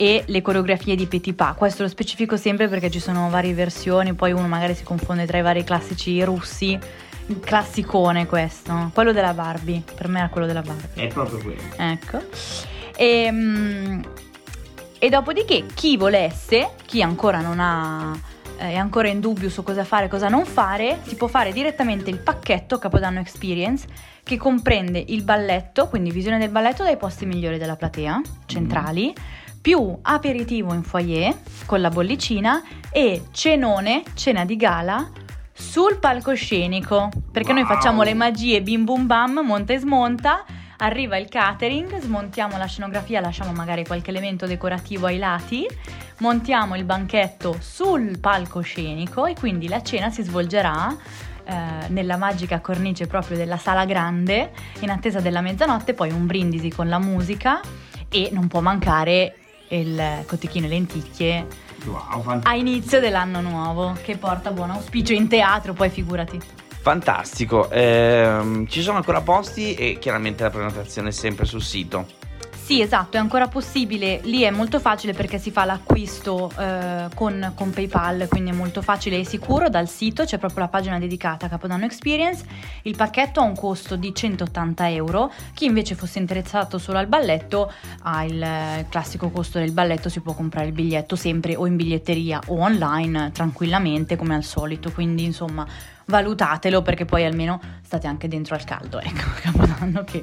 e 0.00 0.22
le 0.26 0.42
coreografie 0.42 0.94
di 0.94 1.08
Petit 1.08 1.34
Pas. 1.34 1.56
Questo 1.56 1.82
lo 1.82 1.88
specifico 1.88 2.36
sempre 2.36 2.68
perché 2.68 2.88
ci 2.88 3.00
sono 3.00 3.28
varie 3.30 3.52
versioni, 3.52 4.14
poi 4.14 4.30
uno 4.30 4.46
magari 4.46 4.76
si 4.76 4.84
confonde 4.84 5.26
tra 5.26 5.38
i 5.38 5.42
vari 5.42 5.64
classici 5.64 6.22
russi. 6.22 6.78
Classicone 7.40 8.26
questo, 8.26 8.90
quello 8.94 9.12
della 9.12 9.34
Barbie, 9.34 9.82
per 9.94 10.06
me 10.06 10.20
era 10.20 10.28
quello 10.28 10.46
della 10.46 10.62
Barbie. 10.62 11.08
È 11.08 11.08
proprio 11.08 11.38
quello. 11.40 11.60
Ecco. 11.76 12.22
E, 12.96 13.28
mm, 13.30 14.00
e 14.98 15.08
dopodiché 15.08 15.66
chi 15.74 15.96
volesse, 15.96 16.70
chi 16.86 17.02
ancora 17.02 17.40
non 17.40 17.58
ha, 17.58 18.16
eh, 18.56 18.70
è 18.70 18.76
ancora 18.76 19.08
in 19.08 19.18
dubbio 19.18 19.50
su 19.50 19.64
cosa 19.64 19.84
fare 19.84 20.06
e 20.06 20.08
cosa 20.08 20.28
non 20.28 20.44
fare, 20.44 21.00
si 21.02 21.16
può 21.16 21.26
fare 21.26 21.52
direttamente 21.52 22.08
il 22.08 22.18
pacchetto 22.18 22.78
Capodanno 22.78 23.18
Experience 23.18 23.86
che 24.22 24.36
comprende 24.36 25.02
il 25.08 25.22
balletto, 25.22 25.88
quindi 25.88 26.10
visione 26.10 26.38
del 26.38 26.50
balletto 26.50 26.82
dai 26.82 26.96
posti 26.96 27.26
migliori 27.26 27.58
della 27.58 27.76
platea, 27.76 28.20
centrali, 28.46 29.14
più 29.68 29.98
aperitivo 30.00 30.72
in 30.72 30.82
foyer 30.82 31.36
con 31.66 31.82
la 31.82 31.90
bollicina 31.90 32.62
e 32.90 33.24
cenone, 33.32 34.02
cena 34.14 34.46
di 34.46 34.56
gala 34.56 35.10
sul 35.52 35.98
palcoscenico, 35.98 37.10
perché 37.30 37.52
noi 37.52 37.64
Wow. 37.64 37.74
facciamo 37.74 38.02
le 38.02 38.14
magie 38.14 38.62
bim 38.62 38.84
bum 38.84 39.06
bam, 39.06 39.42
monta 39.44 39.74
e 39.74 39.78
smonta, 39.78 40.46
arriva 40.78 41.18
il 41.18 41.28
catering, 41.28 42.00
smontiamo 42.00 42.56
la 42.56 42.64
scenografia, 42.64 43.20
lasciamo 43.20 43.52
magari 43.52 43.84
qualche 43.84 44.08
elemento 44.08 44.46
decorativo 44.46 45.04
ai 45.04 45.18
lati, 45.18 45.66
montiamo 46.20 46.74
il 46.74 46.84
banchetto 46.84 47.58
sul 47.60 48.18
palcoscenico 48.18 49.26
e 49.26 49.34
quindi 49.34 49.68
la 49.68 49.82
cena 49.82 50.08
si 50.08 50.22
svolgerà 50.22 50.96
eh, 51.44 51.54
nella 51.88 52.16
magica 52.16 52.60
cornice 52.60 53.06
proprio 53.06 53.36
della 53.36 53.58
sala 53.58 53.84
grande 53.84 54.50
in 54.80 54.88
attesa 54.88 55.20
della 55.20 55.42
mezzanotte, 55.42 55.92
poi 55.92 56.10
un 56.10 56.24
brindisi 56.24 56.70
con 56.70 56.88
la 56.88 56.98
musica 56.98 57.60
e 58.08 58.30
non 58.32 58.48
può 58.48 58.60
mancare 58.60 59.34
il 59.70 60.24
cotechino 60.26 60.66
e 60.66 60.68
lenticchie 60.68 61.46
Wow, 61.84 62.40
a 62.42 62.54
inizio 62.56 62.98
dell'anno 63.00 63.40
nuovo 63.40 63.96
che 64.02 64.16
porta 64.16 64.50
buon 64.50 64.70
auspicio 64.70 65.12
in 65.12 65.28
teatro, 65.28 65.72
poi 65.72 65.90
figurati. 65.90 66.40
fantastico. 66.80 67.70
Ehm, 67.70 68.66
ci 68.66 68.82
sono 68.82 68.96
ancora 68.96 69.20
posti 69.20 69.74
e 69.74 69.98
chiaramente 69.98 70.42
la 70.42 70.50
prenotazione 70.50 71.10
è 71.10 71.12
sempre 71.12 71.44
sul 71.44 71.62
sito. 71.62 72.06
Sì, 72.68 72.82
esatto, 72.82 73.16
è 73.16 73.20
ancora 73.20 73.48
possibile. 73.48 74.20
Lì 74.24 74.42
è 74.42 74.50
molto 74.50 74.78
facile 74.78 75.14
perché 75.14 75.38
si 75.38 75.50
fa 75.50 75.64
l'acquisto 75.64 76.52
eh, 76.58 77.06
con, 77.14 77.52
con 77.54 77.70
PayPal, 77.70 78.26
quindi 78.28 78.50
è 78.50 78.52
molto 78.52 78.82
facile 78.82 79.16
e 79.16 79.24
sicuro 79.24 79.70
dal 79.70 79.88
sito, 79.88 80.24
c'è 80.24 80.36
proprio 80.36 80.64
la 80.64 80.68
pagina 80.68 80.98
dedicata 80.98 81.46
a 81.46 81.48
Capodanno 81.48 81.86
Experience. 81.86 82.44
Il 82.82 82.94
pacchetto 82.94 83.40
ha 83.40 83.44
un 83.44 83.54
costo 83.54 83.96
di 83.96 84.14
180 84.14 84.90
euro. 84.90 85.32
Chi 85.54 85.64
invece 85.64 85.94
fosse 85.94 86.18
interessato 86.18 86.76
solo 86.76 86.98
al 86.98 87.06
balletto 87.06 87.72
ha 88.02 88.24
il 88.24 88.42
eh, 88.42 88.84
classico 88.90 89.30
costo 89.30 89.58
del 89.58 89.72
balletto, 89.72 90.10
si 90.10 90.20
può 90.20 90.34
comprare 90.34 90.66
il 90.66 90.74
biglietto 90.74 91.16
sempre 91.16 91.56
o 91.56 91.64
in 91.64 91.74
biglietteria 91.74 92.38
o 92.48 92.60
online 92.60 93.30
tranquillamente 93.32 94.16
come 94.16 94.34
al 94.34 94.44
solito. 94.44 94.92
Quindi 94.92 95.24
insomma 95.24 95.66
valutatelo 96.04 96.82
perché 96.82 97.06
poi 97.06 97.24
almeno 97.24 97.62
state 97.80 98.06
anche 98.06 98.28
dentro 98.28 98.54
al 98.54 98.64
caldo, 98.64 99.00
ecco, 99.00 99.24
Capodanno 99.40 100.04
che... 100.04 100.22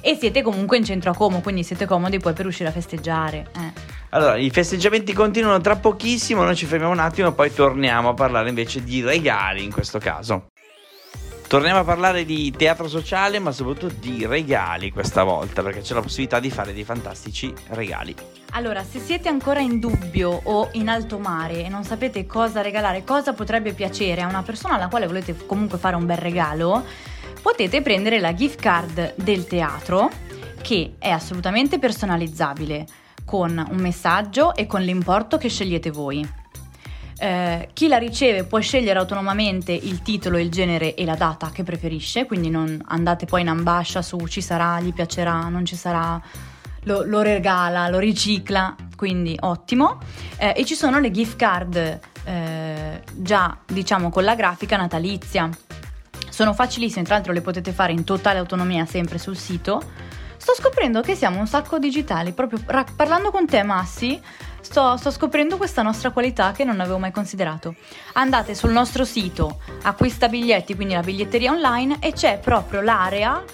E 0.00 0.16
siete 0.16 0.42
comunque 0.42 0.76
in 0.76 0.84
centro 0.84 1.10
a 1.10 1.14
Como, 1.14 1.40
quindi 1.40 1.62
siete 1.62 1.86
comodi 1.86 2.18
poi 2.18 2.32
per 2.32 2.46
uscire 2.46 2.68
a 2.68 2.72
festeggiare. 2.72 3.46
Eh. 3.54 3.98
Allora, 4.10 4.36
i 4.36 4.50
festeggiamenti 4.50 5.12
continuano 5.12 5.60
tra 5.60 5.76
pochissimo, 5.76 6.42
noi 6.42 6.56
ci 6.56 6.66
fermiamo 6.66 6.92
un 6.92 6.98
attimo 6.98 7.28
e 7.28 7.32
poi 7.32 7.52
torniamo 7.52 8.08
a 8.08 8.14
parlare 8.14 8.48
invece 8.48 8.82
di 8.82 9.02
regali 9.02 9.62
in 9.62 9.72
questo 9.72 9.98
caso. 9.98 10.48
Torniamo 11.50 11.80
a 11.80 11.84
parlare 11.84 12.24
di 12.24 12.52
teatro 12.56 12.86
sociale, 12.86 13.40
ma 13.40 13.50
soprattutto 13.50 13.92
di 13.98 14.24
regali 14.24 14.92
questa 14.92 15.24
volta, 15.24 15.62
perché 15.62 15.80
c'è 15.80 15.94
la 15.94 16.00
possibilità 16.00 16.38
di 16.38 16.48
fare 16.48 16.72
dei 16.72 16.84
fantastici 16.84 17.52
regali. 17.70 18.14
Allora, 18.52 18.84
se 18.84 19.00
siete 19.00 19.28
ancora 19.28 19.58
in 19.58 19.80
dubbio 19.80 20.42
o 20.44 20.68
in 20.74 20.88
alto 20.88 21.18
mare 21.18 21.64
e 21.64 21.68
non 21.68 21.82
sapete 21.82 22.24
cosa 22.24 22.62
regalare, 22.62 23.02
cosa 23.02 23.32
potrebbe 23.32 23.72
piacere 23.72 24.20
a 24.20 24.28
una 24.28 24.42
persona 24.42 24.74
alla 24.74 24.86
quale 24.86 25.08
volete 25.08 25.34
comunque 25.46 25.76
fare 25.76 25.96
un 25.96 26.06
bel 26.06 26.18
regalo, 26.18 26.84
potete 27.40 27.82
prendere 27.82 28.20
la 28.20 28.34
gift 28.34 28.60
card 28.60 29.14
del 29.16 29.46
teatro, 29.46 30.10
che 30.62 30.94
è 30.98 31.08
assolutamente 31.08 31.78
personalizzabile, 31.78 32.86
con 33.24 33.64
un 33.70 33.76
messaggio 33.76 34.54
e 34.54 34.66
con 34.66 34.82
l'importo 34.82 35.38
che 35.38 35.48
scegliete 35.48 35.90
voi. 35.90 36.28
Eh, 37.22 37.68
chi 37.74 37.86
la 37.86 37.98
riceve 37.98 38.44
può 38.44 38.58
scegliere 38.60 38.98
autonomamente 38.98 39.72
il 39.72 40.00
titolo, 40.02 40.38
il 40.38 40.50
genere 40.50 40.94
e 40.94 41.04
la 41.04 41.16
data 41.16 41.50
che 41.50 41.62
preferisce, 41.62 42.24
quindi 42.24 42.48
non 42.48 42.82
andate 42.86 43.26
poi 43.26 43.42
in 43.42 43.48
ambascia 43.48 44.00
su 44.00 44.26
ci 44.26 44.40
sarà, 44.40 44.80
gli 44.80 44.92
piacerà, 44.92 45.48
non 45.48 45.64
ci 45.66 45.76
sarà, 45.76 46.20
lo, 46.84 47.04
lo 47.04 47.20
regala, 47.20 47.88
lo 47.88 47.98
ricicla, 47.98 48.74
quindi 48.96 49.36
ottimo. 49.40 49.98
Eh, 50.38 50.54
e 50.56 50.64
ci 50.64 50.74
sono 50.74 50.98
le 50.98 51.10
gift 51.10 51.36
card 51.36 52.00
eh, 52.24 53.02
già 53.12 53.58
diciamo 53.66 54.10
con 54.10 54.24
la 54.24 54.34
grafica 54.34 54.76
natalizia. 54.76 55.48
Sono 56.40 56.54
facilissime, 56.54 57.04
tra 57.04 57.16
l'altro 57.16 57.34
le 57.34 57.42
potete 57.42 57.70
fare 57.70 57.92
in 57.92 58.02
totale 58.02 58.38
autonomia 58.38 58.86
sempre 58.86 59.18
sul 59.18 59.36
sito. 59.36 59.82
Sto 60.38 60.54
scoprendo 60.54 61.02
che 61.02 61.14
siamo 61.14 61.38
un 61.38 61.46
sacco 61.46 61.78
digitali, 61.78 62.32
proprio 62.32 62.58
ra- 62.64 62.86
parlando 62.96 63.30
con 63.30 63.44
te 63.44 63.62
Massi, 63.62 64.18
sto, 64.62 64.96
sto, 64.96 65.10
scoprendo 65.10 65.58
questa 65.58 65.82
nostra 65.82 66.12
qualità 66.12 66.52
che 66.52 66.64
non 66.64 66.80
avevo 66.80 66.96
mai 66.96 67.10
considerato. 67.10 67.74
Andate 68.14 68.54
sul 68.54 68.72
nostro 68.72 69.04
sito, 69.04 69.60
acquista 69.82 70.28
biglietti, 70.28 70.74
quindi 70.74 70.94
la 70.94 71.02
biglietteria 71.02 71.52
online, 71.52 71.98
e 72.00 72.14
c'è 72.14 72.38
proprio 72.38 72.80
l'area 72.80 73.44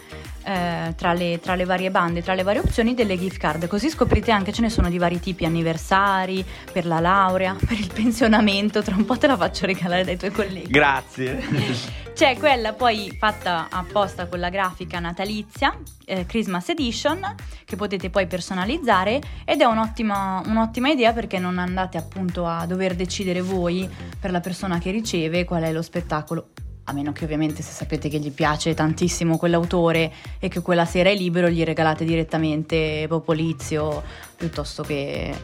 eh, 0.47 0.95
tra, 0.95 1.13
le, 1.13 1.41
tra, 1.43 1.57
le, 1.57 1.65
varie 1.65 1.91
bande, 1.91 2.23
tra 2.23 2.35
le 2.35 2.45
varie 2.45 2.61
opzioni 2.61 2.95
delle 2.95 3.19
gift 3.19 3.39
card. 3.39 3.67
Così 3.67 3.91
scoprite 3.91 4.31
anche 4.31 4.53
ce 4.53 4.63
ne 4.63 4.71
sono 4.71 4.89
di 4.89 4.97
vari 4.97 5.19
tipi, 5.19 5.45
anniversari, 5.45 6.45
per 6.73 6.87
la 6.87 7.01
laurea, 7.01 7.57
per 7.59 7.77
il 7.77 7.91
pensionamento. 7.93 8.81
Tra 8.81 8.95
un 8.95 9.05
po' 9.05 9.19
te 9.19 9.27
la 9.27 9.37
faccio 9.37 9.67
regalare 9.67 10.05
dai 10.05 10.17
tuoi 10.17 10.31
colleghi. 10.31 10.71
Grazie. 10.71 11.95
C'è 12.15 12.39
quella 12.39 12.73
poi 12.73 13.15
fatta 13.19 13.67
apposta 13.69 14.27
con 14.27 14.39
la 14.39 14.49
grafica 14.49 15.01
natalizia, 15.01 15.77
eh, 16.07 16.25
Christmas 16.25 16.69
Edition, 16.71 17.35
che 17.65 17.77
potete 17.77 18.09
poi 18.09 18.27
personalizzare 18.27 19.21
ed 19.45 19.61
è 19.61 19.65
un'ottima, 19.65 20.43
un'ottima 20.47 20.89
idea 20.89 21.13
perché 21.13 21.39
non 21.39 21.59
andate 21.59 21.99
appunto 21.99 22.47
a 22.47 22.65
dover 22.65 22.95
decidere 22.95 23.43
voi 23.43 23.87
per 24.19 24.31
la 24.31 24.41
persona 24.41 24.79
che 24.79 24.93
riceve 24.93 25.45
qual 25.45 25.65
è 25.65 25.73
lo 25.73 25.83
spettacolo 25.83 26.53
a 26.89 26.93
meno 26.93 27.13
che 27.13 27.25
ovviamente 27.25 27.63
se 27.63 27.73
sapete 27.73 28.09
che 28.09 28.19
gli 28.19 28.31
piace 28.31 28.75
tantissimo 28.75 29.37
quell'autore 29.37 30.13
e 30.39 30.49
che 30.49 30.61
quella 30.61 30.85
sera 30.85 31.11
è 31.11 31.15
libero 31.15 31.49
gli 31.49 31.65
regalate 31.65 32.05
direttamente 32.05 33.07
Popolizio 33.09 34.03
piuttosto 34.37 34.83
che 34.83 35.35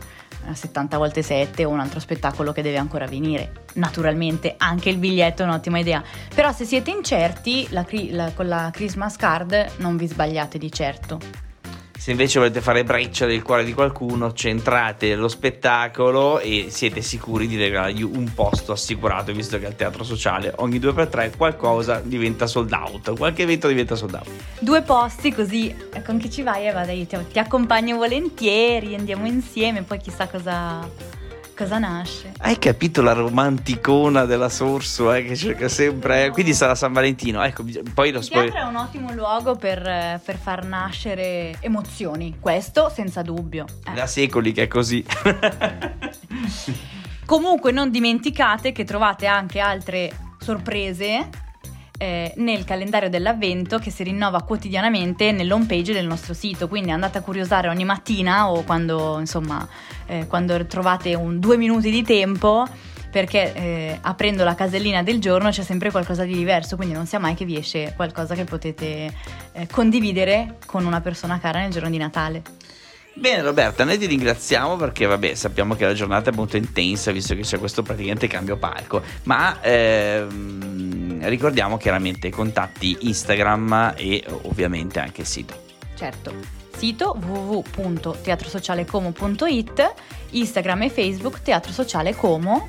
70 0.53 0.99
volte 0.99 1.23
7 1.23 1.65
o 1.65 1.71
un 1.71 1.81
altro 1.81 2.01
spettacolo 2.01 2.53
che 2.53 2.63
deve 2.63 2.79
ancora 2.79 3.07
venire. 3.07 3.65
Naturalmente 3.75 4.55
anche 4.57 4.91
il 4.91 4.99
biglietto 4.99 5.43
è 5.43 5.47
un'ottima 5.47 5.79
idea, 5.79 6.03
però 6.35 6.53
se 6.53 6.65
siete 6.65 6.91
incerti 6.91 7.67
la, 7.71 7.85
la, 8.11 8.33
con 8.33 8.49
la 8.49 8.71
Christmas 8.73 9.17
card 9.17 9.73
non 9.79 9.97
vi 9.97 10.07
sbagliate 10.07 10.59
di 10.59 10.71
certo. 10.71 11.52
Se 12.03 12.11
invece 12.11 12.41
volete 12.41 12.61
fare 12.61 12.83
breccia 12.83 13.27
del 13.27 13.43
cuore 13.43 13.63
di 13.63 13.73
qualcuno, 13.73 14.33
centrate 14.33 15.15
lo 15.15 15.29
spettacolo 15.29 16.41
e 16.41 16.67
siete 16.69 17.01
sicuri 17.01 17.47
di 17.47 17.57
regalargli 17.57 18.03
un 18.03 18.35
posto 18.35 18.73
assicurato, 18.73 19.33
visto 19.33 19.57
che 19.61 19.67
al 19.67 19.77
teatro 19.77 20.03
sociale 20.03 20.53
ogni 20.57 20.81
2x3 20.81 21.37
qualcosa 21.37 22.01
diventa 22.01 22.49
sold 22.49 22.73
out, 22.73 23.17
qualche 23.17 23.43
evento 23.43 23.69
diventa 23.69 23.95
sold 23.95 24.15
out. 24.15 24.29
Due 24.59 24.83
posti 24.83 25.33
così 25.33 25.73
con 26.05 26.19
chi 26.19 26.29
ci 26.29 26.43
vai? 26.43 26.67
Eh, 26.67 26.73
vada, 26.73 26.91
io 26.91 27.07
ti, 27.07 27.17
ti 27.31 27.39
accompagno 27.39 27.97
volentieri, 27.97 28.97
andiamo 28.97 29.29
insieme, 29.29 29.85
poi 29.85 29.99
chissà 29.99 30.27
cosa 30.27 30.81
cosa 31.57 31.79
nasce. 31.79 32.33
Hai 32.39 32.59
capito 32.59 33.03
la 33.03 33.13
romanticona 33.13 34.25
della 34.25 34.49
Sorso 34.49 35.13
eh, 35.13 35.25
che 35.25 35.37
cerca 35.37 35.69
sempre, 35.69 36.27
eh? 36.27 36.31
quindi 36.31 36.55
sarà 36.55 36.75
San 36.75 36.93
Valentino. 36.93 37.43
Ecco, 37.43 37.65
poi 37.95 38.11
lo 38.11 38.21
spoiler. 38.21 38.47
Il 38.49 38.53
teatro 38.53 38.69
è 38.69 38.73
un 38.73 38.77
ottimo 38.81 39.13
luogo 39.13 39.57
per, 39.57 40.21
per, 40.25 40.37
far 40.37 40.65
nascere 40.65 41.57
emozioni, 41.61 42.37
questo 42.41 42.91
senza 42.95 43.23
dubbio. 43.23 43.67
Eh. 43.85 43.93
Da 43.93 44.07
secoli 44.07 44.53
che 44.53 44.63
è 44.65 44.69
così. 44.69 45.05
Comunque 47.25 47.73
non 47.73 47.91
dimenticate 47.91 48.73
che 48.73 48.85
trovate 48.85 49.27
anche 49.27 49.61
altre 49.61 50.11
sorprese 50.39 51.29
eh, 51.99 52.33
nel 52.37 52.65
calendario 52.65 53.09
dell'avvento 53.09 53.79
che 53.79 53.91
si 53.91 54.03
rinnova 54.03 54.43
quotidianamente 54.43 55.33
nell'home 55.33 55.67
page 55.67 55.93
del 55.93 56.07
nostro 56.07 56.35
sito, 56.35 56.69
quindi 56.69 56.91
andate 56.91 57.19
a 57.19 57.23
curiosare 57.23 57.69
ogni 57.69 57.85
mattina 57.85 58.51
o 58.51 58.63
quando, 58.63 59.19
insomma, 59.19 59.67
eh, 60.07 60.27
quando 60.27 60.67
trovate 60.67 61.15
un 61.15 61.39
due 61.39 61.57
minuti 61.57 61.91
di 61.91 62.03
tempo 62.03 62.67
perché 63.13 63.53
eh, 63.53 63.99
aprendo 64.01 64.43
la 64.43 64.55
casellina 64.55 65.03
del 65.03 65.21
giorno 65.21 65.51
c'è 65.51 65.63
sempre 65.63 65.91
qualcosa 65.91 66.25
di 66.25 66.33
diverso, 66.33 66.77
quindi 66.77 66.95
non 66.95 67.07
sia 67.07 67.19
mai 67.19 67.35
che 67.35 67.45
vi 67.45 67.59
esce 67.59 67.93
qualcosa 67.95 68.35
che 68.35 68.45
potete 68.45 69.13
eh, 69.53 69.67
condividere 69.71 70.57
con 70.65 70.87
una 70.87 71.03
persona 71.03 71.39
cara 71.39 71.61
nel 71.61 71.71
giorno 71.71 71.91
di 71.91 71.99
Natale. 71.99 72.43
Bene 73.15 73.43
Roberta, 73.43 73.85
noi 73.85 73.99
ti 73.99 74.07
ringraziamo 74.07 74.77
perché 74.77 75.05
vabbè 75.05 75.35
sappiamo 75.35 75.75
che 75.75 75.85
la 75.85 75.93
giornata 75.93 76.31
è 76.31 76.35
molto 76.35 76.57
intensa 76.57 77.13
visto 77.13 77.35
che 77.35 77.43
c'è 77.43 77.59
questo 77.59 77.83
praticamente 77.83 78.27
cambio 78.27 78.57
palco, 78.57 79.03
ma 79.25 79.61
ehm, 79.61 80.92
ricordiamo 81.29 81.77
chiaramente 81.77 82.29
i 82.29 82.31
contatti 82.31 82.99
Instagram 83.01 83.95
e 83.97 84.25
ovviamente 84.43 85.01
anche 85.01 85.23
il 85.23 85.27
sito. 85.27 85.61
Certo, 85.95 86.33
sito 86.77 87.19
www.teatrosocialecomo.it, 87.21 89.95
Instagram 90.31 90.83
e 90.83 90.91
Facebook 90.91 91.43
Teatro 91.43 91.73
Sociale 91.73 92.15
Como 92.15 92.69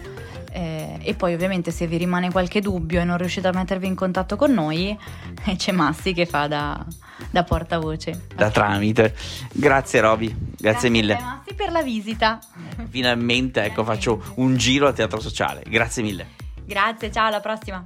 eh, 0.54 1.00
e 1.02 1.16
poi 1.16 1.34
ovviamente 1.34 1.72
se 1.72 1.88
vi 1.88 1.98
rimane 1.98 2.32
qualche 2.32 2.62
dubbio 2.62 3.02
e 3.02 3.04
non 3.04 3.18
riuscite 3.18 3.48
a 3.48 3.52
mettervi 3.52 3.88
in 3.88 3.96
contatto 3.96 4.36
con 4.36 4.54
noi 4.54 4.98
c'è 5.58 5.72
Massi 5.72 6.14
che 6.14 6.28
fa 6.28 6.48
da, 6.48 6.86
da 7.32 7.44
portavoce. 7.44 8.28
Da 8.36 8.52
tramite. 8.52 9.16
Grazie 9.52 10.00
Roby, 10.00 10.28
grazie, 10.28 10.56
grazie 10.58 10.90
mille. 10.90 11.16
Grazie 11.16 11.28
Massi 11.28 11.54
per 11.56 11.72
la 11.72 11.82
visita. 11.82 12.40
Finalmente 12.90 13.64
ecco 13.64 13.84
faccio 13.84 14.24
un 14.36 14.56
giro 14.56 14.88
al 14.88 14.94
teatro 14.94 15.20
sociale. 15.20 15.64
Grazie 15.68 16.04
mille. 16.04 16.28
Grazie, 16.66 17.12
ciao 17.12 17.28
alla 17.28 17.42
prossima. 17.42 17.86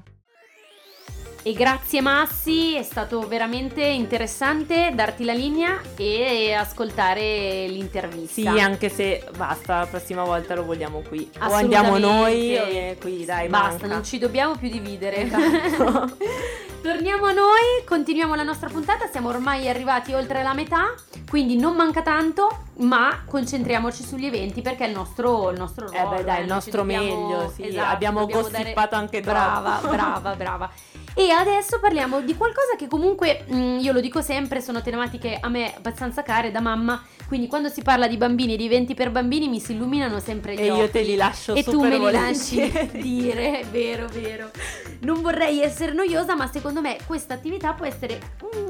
E 1.44 1.54
grazie 1.54 2.02
Massi, 2.02 2.76
è 2.76 2.84
stato 2.84 3.26
veramente 3.28 3.82
interessante 3.82 4.92
darti 4.94 5.24
la 5.24 5.34
linea 5.34 5.80
e 5.96 6.54
ascoltare 6.54 7.68
l'intervista. 7.68 8.54
Sì, 8.54 8.60
anche 8.60 8.90
se 8.90 9.24
basta, 9.36 9.80
la 9.80 9.86
prossima 9.86 10.24
volta 10.24 10.56
lo 10.56 10.66
vogliamo 10.66 11.02
qui. 11.08 11.30
O 11.40 11.54
andiamo 11.54 11.98
noi 11.98 12.58
o 12.58 12.96
qui, 13.00 13.24
dai, 13.24 13.48
basta, 13.48 13.70
manca. 13.70 13.88
non 13.88 14.04
ci 14.04 14.18
dobbiamo 14.18 14.56
più 14.56 14.70
dividere. 14.70 15.22
Esatto. 15.22 16.18
Torniamo 16.82 17.26
a 17.26 17.32
noi, 17.32 17.84
continuiamo 17.86 18.36
la 18.36 18.44
nostra 18.44 18.70
puntata, 18.70 19.08
siamo 19.08 19.30
ormai 19.30 19.68
arrivati 19.68 20.14
oltre 20.14 20.44
la 20.44 20.54
metà, 20.54 20.94
quindi 21.30 21.58
non 21.58 21.76
manca 21.76 22.02
tanto, 22.02 22.66
ma 22.78 23.24
concentriamoci 23.26 24.04
sugli 24.04 24.26
eventi 24.26 24.62
perché 24.62 24.86
è 24.86 24.88
il 24.88 24.94
nostro, 24.94 25.50
il 25.50 25.58
nostro 25.58 25.88
ruolo. 25.88 26.14
Eh 26.14 26.18
beh 26.18 26.24
dai, 26.24 26.38
eh, 26.38 26.42
il 26.42 26.48
nostro 26.48 26.82
dobbiamo, 26.84 27.04
meglio, 27.04 27.52
sì, 27.54 27.68
esatto, 27.68 27.94
abbiamo 27.94 28.26
gossipato 28.26 28.74
dare... 28.74 28.96
anche 28.96 29.22
brava, 29.22 29.78
troppo. 29.80 29.96
Brava, 29.96 30.36
brava, 30.36 30.72
E 31.20 31.32
adesso 31.32 31.80
parliamo 31.80 32.22
di 32.22 32.36
qualcosa 32.36 32.76
che 32.78 32.88
comunque, 32.88 33.44
mh, 33.48 33.58
mm, 33.58 33.80
io 33.80 33.92
lo 33.92 34.00
dico 34.00 34.22
sempre, 34.22 34.62
sono 34.62 34.84
tematiche 34.84 35.36
a 35.42 35.50
me 35.50 35.74
abbastanza 35.76 36.22
care 36.22 36.52
da 36.52 36.60
mamma, 36.60 37.04
quindi 37.28 37.48
quando 37.48 37.70
si 37.70 37.82
parla 37.82 38.08
di 38.08 38.18
bambini 38.18 38.54
e 38.54 38.58
di 38.58 38.66
eventi 38.66 38.94
per 38.94 39.10
bambini 39.10 39.48
mi 39.48 39.60
si 39.60 39.72
illuminano 39.72 40.20
sempre 40.20 40.54
gli 40.54 40.60
e 40.60 40.70
occhi. 40.70 40.80
E 40.80 40.84
io 40.84 40.90
te 40.92 41.02
li 41.02 41.16
lascio 41.16 41.56
E 41.56 41.64
tu 41.64 41.82
me 41.82 41.98
li 41.98 42.12
lasci 42.12 42.72
dire, 43.02 43.66
vero, 43.72 44.06
vero. 44.10 44.52
Non 45.00 45.24
vorrei 45.24 45.60
essere 45.64 45.92
noiosa, 45.92 46.36
ma 46.36 46.48
secondo 46.52 46.82
me 46.82 46.98
questa 47.08 47.34
attività 47.34 47.74
può 47.74 47.88
essere 47.88 48.20
un- 48.54 48.67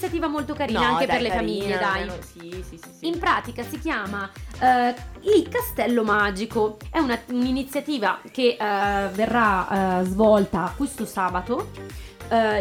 un'iniziativa 0.00 0.28
molto 0.28 0.54
carina 0.54 0.80
No, 0.80 0.86
anche 0.94 1.06
dai, 1.06 1.16
per 1.16 1.22
le 1.22 1.28
carina, 1.28 1.60
famiglie, 1.62 1.78
dai. 1.78 2.00
almeno- 2.02 2.22
Sì, 2.22 2.64
sì, 2.68 2.78
sì. 2.78 2.90
sì. 2.98 3.06
In 3.08 3.18
pratica 3.18 3.62
si 3.62 3.78
chiama 3.78 4.30
eh, 4.60 4.94
il 5.36 5.48
Castello 5.48 6.02
Magico, 6.04 6.78
è 6.90 6.98
una- 6.98 7.20
un'iniziativa 7.28 8.20
che 8.30 8.56
eh, 8.58 9.08
verrà 9.12 10.00
eh, 10.00 10.04
svolta 10.04 10.72
questo 10.76 11.04
sabato, 11.04 11.70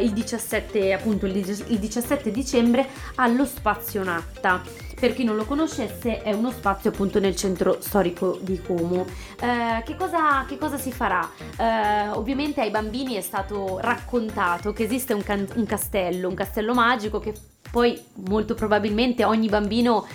il 0.01 0.11
17, 0.13 0.93
appunto 0.93 1.27
il, 1.27 1.35
il 1.35 1.77
17 1.77 2.31
dicembre 2.31 2.87
allo 3.15 3.45
Spazio 3.45 4.03
Natta. 4.03 4.63
Per 4.99 5.13
chi 5.13 5.23
non 5.23 5.37
lo 5.37 5.45
conoscesse 5.45 6.21
è 6.21 6.33
uno 6.33 6.51
spazio 6.51 6.89
appunto 6.89 7.19
nel 7.21 7.33
centro 7.35 7.77
storico 7.79 8.37
di 8.41 8.61
Como. 8.61 9.05
Eh, 9.39 9.81
che, 9.85 9.95
cosa, 9.95 10.43
che 10.45 10.57
cosa 10.57 10.77
si 10.77 10.91
farà? 10.91 11.27
Eh, 11.57 12.09
ovviamente 12.09 12.59
ai 12.59 12.69
bambini 12.69 13.13
è 13.15 13.21
stato 13.21 13.79
raccontato 13.79 14.73
che 14.73 14.83
esiste 14.83 15.13
un, 15.13 15.23
can- 15.23 15.47
un 15.55 15.65
castello, 15.65 16.27
un 16.27 16.35
castello 16.35 16.73
magico 16.73 17.19
che 17.19 17.33
poi 17.71 17.97
molto 18.27 18.55
probabilmente 18.55 19.23
ogni 19.23 19.47
bambino 19.47 20.05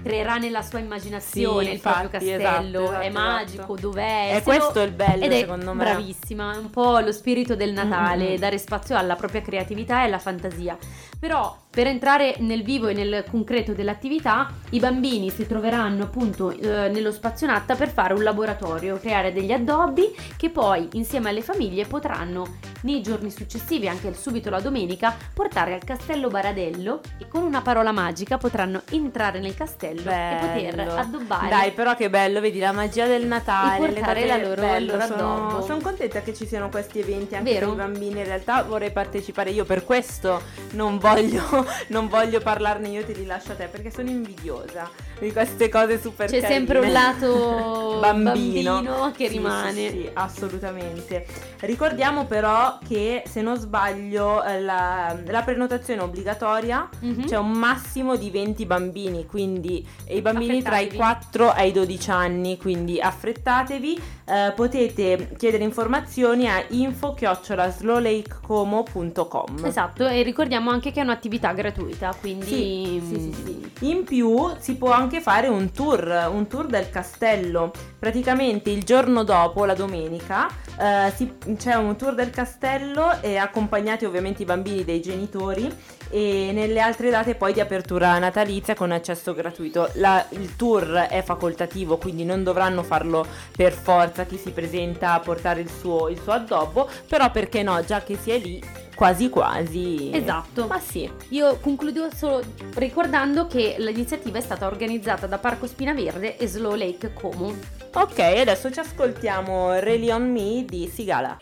creerà 0.00 0.36
nella 0.36 0.62
sua 0.62 0.78
immaginazione 0.78 1.64
Sì, 1.66 1.72
il 1.72 1.80
proprio 1.80 2.04
infatti, 2.04 2.24
castello, 2.26 2.82
esatto, 2.84 3.00
è 3.00 3.06
esatto, 3.08 3.20
magico, 3.20 3.62
esatto. 3.62 3.74
dov'è? 3.80 4.30
È 4.30 4.34
Se 4.36 4.42
questo 4.44 4.72
lo- 4.78 4.82
il 4.84 4.92
bello, 4.92 5.24
ed 5.24 5.32
è 5.32 5.38
secondo 5.40 5.74
me. 5.74 5.82
bravissima, 5.84 6.54
è 6.54 6.56
un 6.56 6.70
po' 6.70 7.00
lo 7.00 7.10
spirito 7.10 7.56
del 7.56 7.72
Natale, 7.72 8.28
Mm-mm. 8.28 8.36
dare 8.36 8.58
spazio 8.58 8.96
alla 8.96 9.16
propria 9.16 9.42
creatività 9.42 10.02
e 10.02 10.04
alla 10.04 10.20
fantasia. 10.20 10.78
Però 11.18 11.56
per 11.70 11.86
entrare 11.86 12.36
nel 12.38 12.62
vivo 12.64 12.88
e 12.88 12.92
nel 12.94 13.24
concreto 13.30 13.72
dell'attività, 13.72 14.50
i 14.70 14.80
bambini 14.80 15.30
si 15.30 15.46
troveranno 15.46 16.04
appunto 16.04 16.50
eh, 16.50 16.88
nello 16.88 17.12
spazio 17.12 17.46
Natta 17.46 17.76
per 17.76 17.88
fare 17.88 18.14
un 18.14 18.22
laboratorio, 18.22 18.98
creare 18.98 19.32
degli 19.32 19.52
addobbi 19.52 20.12
che 20.36 20.50
poi 20.50 20.88
insieme 20.92 21.28
alle 21.28 21.42
famiglie 21.42 21.84
potranno 21.86 22.56
nei 22.82 23.00
giorni 23.00 23.30
successivi, 23.30 23.88
anche 23.88 24.12
subito 24.14 24.50
la 24.50 24.60
domenica, 24.60 25.14
portare 25.34 25.74
al 25.74 25.84
castello 25.84 26.28
Baradello 26.28 27.00
e 27.18 27.28
con 27.28 27.42
una 27.42 27.60
parola 27.60 27.92
magica 27.92 28.38
potranno 28.38 28.82
entrare 28.90 29.38
nel 29.38 29.54
castello 29.54 30.10
e 30.10 30.36
poter 30.40 30.74
Bello. 30.74 30.94
addobbare. 30.94 31.48
Dai, 31.48 31.72
però 31.72 31.94
che 31.94 32.10
bello, 32.10 32.40
vedi 32.40 32.58
la 32.58 32.72
magia 32.72 33.06
del 33.06 33.26
Natale, 33.26 33.88
E 33.88 33.92
portare 33.92 34.26
la 34.26 34.36
loro- 34.36 34.60
bello, 34.60 35.00
sono, 35.00 35.62
sono 35.64 35.80
contenta 35.80 36.22
che 36.22 36.34
ci 36.34 36.46
siano 36.46 36.68
questi 36.70 37.00
eventi 37.00 37.34
anche 37.36 37.52
Vero? 37.52 37.66
per 37.66 37.74
i 37.74 37.78
bambini. 37.78 38.18
In 38.18 38.24
realtà 38.24 38.62
vorrei 38.62 38.90
partecipare 38.90 39.50
io, 39.50 39.64
per 39.64 39.84
questo 39.84 40.42
non 40.72 40.98
voglio, 40.98 41.07
non 41.88 42.08
voglio 42.08 42.40
parlarne, 42.40 42.88
io 42.88 43.04
te 43.04 43.12
li 43.12 43.24
lascio 43.26 43.52
a 43.52 43.54
te 43.54 43.66
perché 43.66 43.90
sono 43.90 44.08
invidiosa 44.08 44.88
di 45.18 45.32
queste 45.32 45.68
cose 45.68 46.00
super 46.00 46.28
C'è 46.30 46.40
carine. 46.40 46.58
sempre 46.58 46.78
un 46.78 46.92
lato 46.92 47.98
bambino, 48.00 48.72
bambino 48.82 49.12
che 49.16 49.28
Sì, 49.28 49.32
rimane. 49.36 49.90
Sì, 49.90 50.00
sì, 50.02 50.10
assolutamente. 50.12 51.26
Ricordiamo 51.60 52.24
però 52.26 52.78
che 52.86 53.22
se 53.26 53.40
non 53.42 53.56
sbaglio 53.56 54.42
eh, 54.44 54.60
la, 54.60 55.16
la 55.26 55.42
prenotazione 55.42 56.00
è 56.00 56.04
obbligatoria 56.04 56.88
Mhm. 57.00 57.26
c'è 57.26 57.36
un 57.36 57.50
massimo 57.52 58.16
di 58.16 58.30
20 58.30 58.66
bambini, 58.66 59.26
quindi 59.26 59.86
e 60.04 60.16
i 60.16 60.20
bambini 60.20 60.62
tra 60.62 60.78
i 60.78 60.86
Affrettatevi. 60.86 60.96
4 60.96 61.50
ai 61.50 61.72
12 61.72 62.10
anni, 62.10 62.56
quindi 62.56 63.00
affrettatevi. 63.00 64.00
Eh, 64.28 64.52
potete 64.52 65.30
chiedere 65.38 65.64
informazioni 65.64 66.46
a 66.48 66.62
info-slowlakecomo.com. 66.68 69.64
Esatto, 69.64 70.06
e 70.06 70.22
ricordiamo 70.22 70.70
anche 70.70 70.90
che 70.92 71.00
è 71.00 71.02
un'attività 71.02 71.52
gratuita, 71.52 72.14
quindi 72.20 72.46
Sì, 72.46 73.02
sì, 73.06 73.14
sì, 73.20 73.32
sì. 73.44 73.56
In 73.90 74.04
più 74.04 74.50
si 74.58 74.76
può 74.76 74.90
anche 74.90 75.20
fare 75.20 75.48
un 75.48 75.70
tour, 75.72 76.28
un 76.32 76.46
tour 76.46 76.66
del 76.66 76.90
castello. 76.90 77.72
Praticamente 77.98 78.70
il 78.70 78.82
giorno 78.84 79.24
dopo, 79.24 79.64
la 79.64 79.74
domenica, 79.74 80.46
eh, 80.78 81.10
si- 81.14 81.32
c'è 81.56 81.74
un 81.74 81.96
tour 81.96 82.14
del 82.14 82.30
castello 82.30 83.20
e 83.22 83.36
accompagnati 83.36 84.04
ovviamente 84.04 84.42
i 84.42 84.44
bambini 84.44 84.84
dei 84.84 85.00
genitori 85.00 85.68
e 86.10 86.50
nelle 86.54 86.80
altre 86.80 87.10
date 87.10 87.34
poi 87.34 87.52
di 87.52 87.60
apertura 87.60 88.18
natalizia 88.18 88.74
con 88.74 88.92
accesso 88.92 89.34
gratuito. 89.34 89.90
La- 89.94 90.24
il 90.30 90.56
tour 90.56 90.90
è 91.08 91.22
facoltativo, 91.22 91.98
quindi 91.98 92.24
non 92.24 92.42
dovranno 92.42 92.82
farlo 92.82 93.26
per 93.56 93.72
forza 93.72 94.17
chi 94.24 94.36
si 94.36 94.50
presenta 94.50 95.14
a 95.14 95.20
portare 95.20 95.60
il 95.60 95.70
suo, 95.70 96.08
il 96.08 96.20
suo 96.20 96.32
addobbo, 96.32 96.88
però 97.06 97.30
perché 97.30 97.62
no, 97.62 97.82
già 97.84 98.02
che 98.02 98.16
si 98.16 98.30
è 98.30 98.38
lì, 98.38 98.62
quasi 98.94 99.28
quasi. 99.28 100.10
Esatto. 100.12 100.66
Ma 100.66 100.80
sì. 100.80 101.10
Io 101.30 101.58
concludo 101.58 102.08
solo 102.14 102.42
ricordando 102.74 103.46
che 103.46 103.76
l'iniziativa 103.78 104.38
è 104.38 104.42
stata 104.42 104.66
organizzata 104.66 105.26
da 105.26 105.38
Parco 105.38 105.66
Spinaverde 105.66 106.36
e 106.36 106.46
Slow 106.46 106.74
Lake 106.74 107.12
Como. 107.12 107.54
Ok, 107.94 108.18
adesso 108.18 108.70
ci 108.70 108.80
ascoltiamo 108.80 109.78
Really 109.78 110.10
on 110.10 110.30
Me 110.30 110.64
di 110.64 110.88
Sigala. 110.92 111.36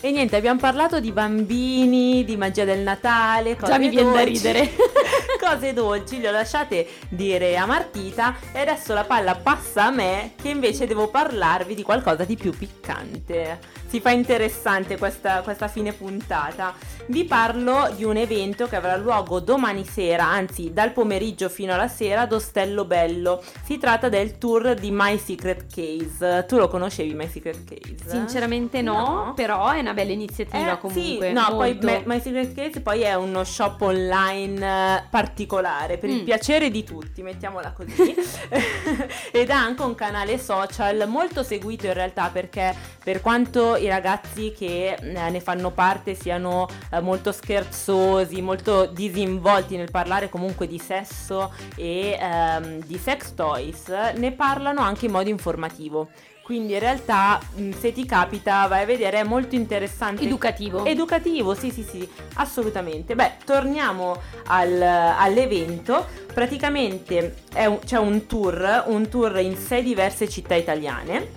E 0.00 0.12
niente, 0.12 0.36
abbiamo 0.36 0.60
parlato 0.60 1.00
di 1.00 1.10
bambini, 1.10 2.24
di 2.24 2.36
magia 2.36 2.64
del 2.64 2.80
Natale, 2.80 3.56
cose 3.56 3.72
Già 3.72 3.78
mi 3.78 3.88
viene 3.88 4.12
da 4.12 4.22
ridere. 4.22 4.70
cose 5.42 5.72
dolci, 5.72 6.20
le 6.20 6.28
ho 6.28 6.32
lasciate 6.32 6.86
dire 7.08 7.56
a 7.56 7.66
Martita 7.66 8.36
e 8.52 8.60
adesso 8.60 8.94
la 8.94 9.04
palla 9.04 9.34
passa 9.34 9.86
a 9.86 9.90
me 9.90 10.32
che 10.40 10.50
invece 10.50 10.86
devo 10.86 11.08
parlarvi 11.08 11.74
di 11.74 11.82
qualcosa 11.82 12.22
di 12.24 12.36
più 12.36 12.56
piccante. 12.56 13.58
Si 13.88 14.00
fa 14.00 14.10
interessante 14.10 14.98
questa, 14.98 15.40
questa 15.40 15.66
fine 15.66 15.92
puntata. 15.92 16.74
Vi 17.06 17.24
parlo 17.24 17.90
di 17.96 18.04
un 18.04 18.18
evento 18.18 18.66
che 18.68 18.76
avrà 18.76 18.96
luogo 18.96 19.40
domani 19.40 19.84
sera, 19.84 20.26
anzi 20.26 20.72
dal 20.74 20.92
pomeriggio 20.92 21.48
fino 21.48 21.72
alla 21.72 21.88
sera 21.88 22.20
ad 22.22 22.32
Ostello 22.32 22.84
Bello. 22.84 23.42
Si 23.64 23.78
tratta 23.78 24.08
del 24.10 24.36
tour 24.38 24.74
di 24.74 24.90
My 24.92 25.16
Secret 25.18 25.66
Case. 25.74 26.44
Tu 26.46 26.56
lo 26.56 26.68
conoscevi 26.68 27.14
My 27.14 27.26
Secret 27.28 27.64
Case? 27.64 28.10
Sinceramente 28.10 28.82
no, 28.82 28.96
No. 28.98 29.32
però 29.34 29.70
è 29.70 29.80
una 29.88 29.94
bella 29.94 30.12
iniziativa 30.12 30.72
Eh, 30.72 30.78
comunque. 30.78 31.28
Sì, 31.28 31.32
no, 31.32 31.46
poi 31.56 31.72
molto. 31.72 31.86
My, 31.86 32.02
My 32.04 32.20
Secret 32.20 32.54
Case 32.54 32.80
poi 32.80 33.00
è 33.02 33.14
uno 33.14 33.44
shop 33.44 33.80
online 33.80 34.66
eh, 34.98 35.02
particolare 35.10 35.98
per 35.98 36.10
il 36.10 36.22
Mm. 36.22 36.24
piacere 36.24 36.70
di 36.70 36.84
tutti, 36.84 37.22
mettiamola 37.22 37.72
così. 37.72 38.14
Ed 39.32 39.50
ha 39.50 39.58
anche 39.58 39.82
un 39.82 39.94
canale 39.94 40.38
social 40.38 41.06
molto 41.08 41.42
seguito 41.42 41.86
in 41.86 41.92
realtà 41.94 42.28
perché 42.32 42.74
per 43.02 43.20
quanto 43.20 43.76
i 43.76 43.88
ragazzi 43.88 44.52
che 44.56 44.94
eh, 45.00 45.30
ne 45.30 45.40
fanno 45.40 45.70
parte 45.70 46.14
siano 46.14 46.66
eh, 46.90 47.00
molto 47.00 47.32
scherzosi, 47.32 48.40
molto 48.42 48.86
disinvolti 48.86 49.76
nel 49.76 49.90
parlare 49.90 50.28
comunque 50.28 50.66
di 50.66 50.78
sesso 50.78 51.52
e 51.76 52.16
ehm, 52.20 52.84
di 52.84 52.98
sex 52.98 53.34
toys, 53.34 53.88
ne 54.16 54.32
parlano 54.32 54.80
anche 54.80 55.06
in 55.06 55.12
modo 55.12 55.28
informativo. 55.28 56.08
Quindi 56.48 56.72
in 56.72 56.78
realtà 56.78 57.38
se 57.78 57.92
ti 57.92 58.06
capita 58.06 58.66
vai 58.68 58.84
a 58.84 58.86
vedere 58.86 59.18
è 59.20 59.22
molto 59.22 59.54
interessante. 59.54 60.22
Educativo. 60.24 60.82
Educativo, 60.86 61.52
sì 61.52 61.70
sì 61.70 61.82
sì, 61.82 62.08
assolutamente. 62.36 63.14
Beh, 63.14 63.32
torniamo 63.44 64.16
al- 64.46 64.80
all'evento. 64.80 66.06
Praticamente 66.32 67.34
un- 67.54 67.80
c'è 67.84 67.98
un 67.98 68.26
tour, 68.26 68.84
un 68.86 69.08
tour 69.10 69.38
in 69.40 69.58
sei 69.58 69.82
diverse 69.82 70.26
città 70.26 70.54
italiane. 70.54 71.28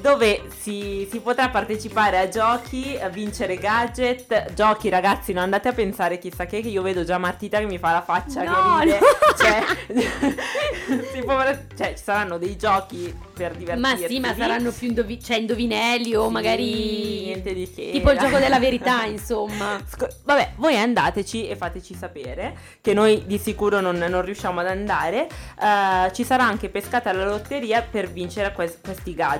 Dove 0.00 0.42
si, 0.58 1.06
si 1.10 1.20
potrà 1.20 1.48
partecipare 1.48 2.18
a 2.18 2.28
giochi, 2.28 2.98
a 3.00 3.08
vincere 3.08 3.56
gadget. 3.56 4.52
Giochi, 4.54 4.88
ragazzi, 4.88 5.32
non 5.32 5.44
andate 5.44 5.68
a 5.68 5.72
pensare 5.72 6.18
chissà 6.18 6.46
che, 6.46 6.60
che 6.60 6.68
io 6.68 6.82
vedo 6.82 7.04
già 7.04 7.18
Martita 7.18 7.58
che 7.58 7.66
mi 7.66 7.78
fa 7.78 7.92
la 7.92 8.02
faccia 8.02 8.42
No, 8.42 8.78
che 8.78 8.84
ride. 8.84 8.98
no. 8.98 9.06
Cioè, 9.36 11.22
può- 11.24 11.44
cioè, 11.76 11.94
ci 11.96 12.02
saranno 12.02 12.38
dei 12.38 12.56
giochi 12.56 13.14
per 13.34 13.54
divertirsi. 13.54 13.80
Ma 14.02 14.08
sì, 14.08 14.20
ma 14.20 14.34
saranno 14.34 14.70
più 14.70 14.88
indovi- 14.88 15.22
cioè, 15.22 15.36
indovinelli 15.38 16.14
o 16.14 16.26
Sì, 16.26 16.32
magari 16.32 17.24
niente 17.24 17.52
di 17.54 17.70
che. 17.72 17.90
tipo 17.92 18.10
il 18.10 18.18
gioco 18.18 18.38
della 18.38 18.58
verità, 18.58 19.04
insomma. 19.04 19.80
Sco- 19.86 20.08
Vabbè, 20.24 20.52
voi 20.56 20.76
andateci 20.76 21.48
e 21.48 21.56
fateci 21.56 21.94
sapere 21.94 22.56
che 22.80 22.94
noi 22.94 23.24
di 23.26 23.38
sicuro 23.38 23.80
non, 23.80 23.96
non 23.96 24.22
riusciamo 24.22 24.60
ad 24.60 24.66
andare. 24.66 25.28
Eh, 25.60 26.12
ci 26.12 26.24
sarà 26.24 26.44
anche 26.44 26.68
pescata 26.68 27.10
alla 27.10 27.26
lotteria 27.26 27.82
per 27.82 28.10
vincere 28.10 28.52
quest- 28.52 28.80
questi 28.82 29.14
gadget. 29.14 29.34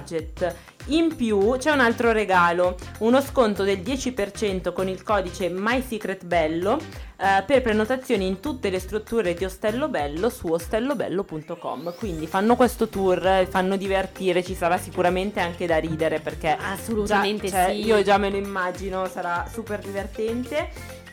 In 0.91 1.17
più 1.17 1.57
c'è 1.59 1.73
un 1.73 1.81
altro 1.81 2.13
regalo, 2.13 2.77
uno 2.99 3.21
sconto 3.21 3.65
del 3.65 3.79
10% 3.79 4.73
con 4.73 4.89
il 4.89 5.03
codice 5.03 5.49
MySecretBello 5.49 6.79
eh, 7.17 7.43
per 7.45 7.61
prenotazioni 7.61 8.27
in 8.27 8.39
tutte 8.39 8.71
le 8.71 8.79
strutture 8.79 9.35
di 9.35 9.45
Ostello 9.45 9.89
Bello 9.89 10.29
su 10.29 10.47
ostellobello.com. 10.47 11.95
Quindi 11.97 12.29
fanno 12.29 12.55
questo 12.55 12.89
tour, 12.89 13.27
eh, 13.27 13.47
fanno 13.47 13.77
divertire, 13.77 14.45
ci 14.45 14.55
sarà 14.55 14.79
sicuramente 14.79 15.41
anche 15.41 15.67
da 15.67 15.79
ridere 15.79 16.21
perché 16.21 16.57
Assolutamente 16.57 17.49
Già, 17.49 17.65
cioè, 17.65 17.75
sì. 17.75 17.85
Io 17.85 18.03
già 18.03 18.17
me 18.19 18.31
lo 18.31 18.37
immagino, 18.37 19.09
sarà 19.09 19.49
super 19.53 19.81
divertente. 19.81 20.69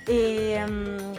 E 0.06 0.64
mm, 0.70 1.14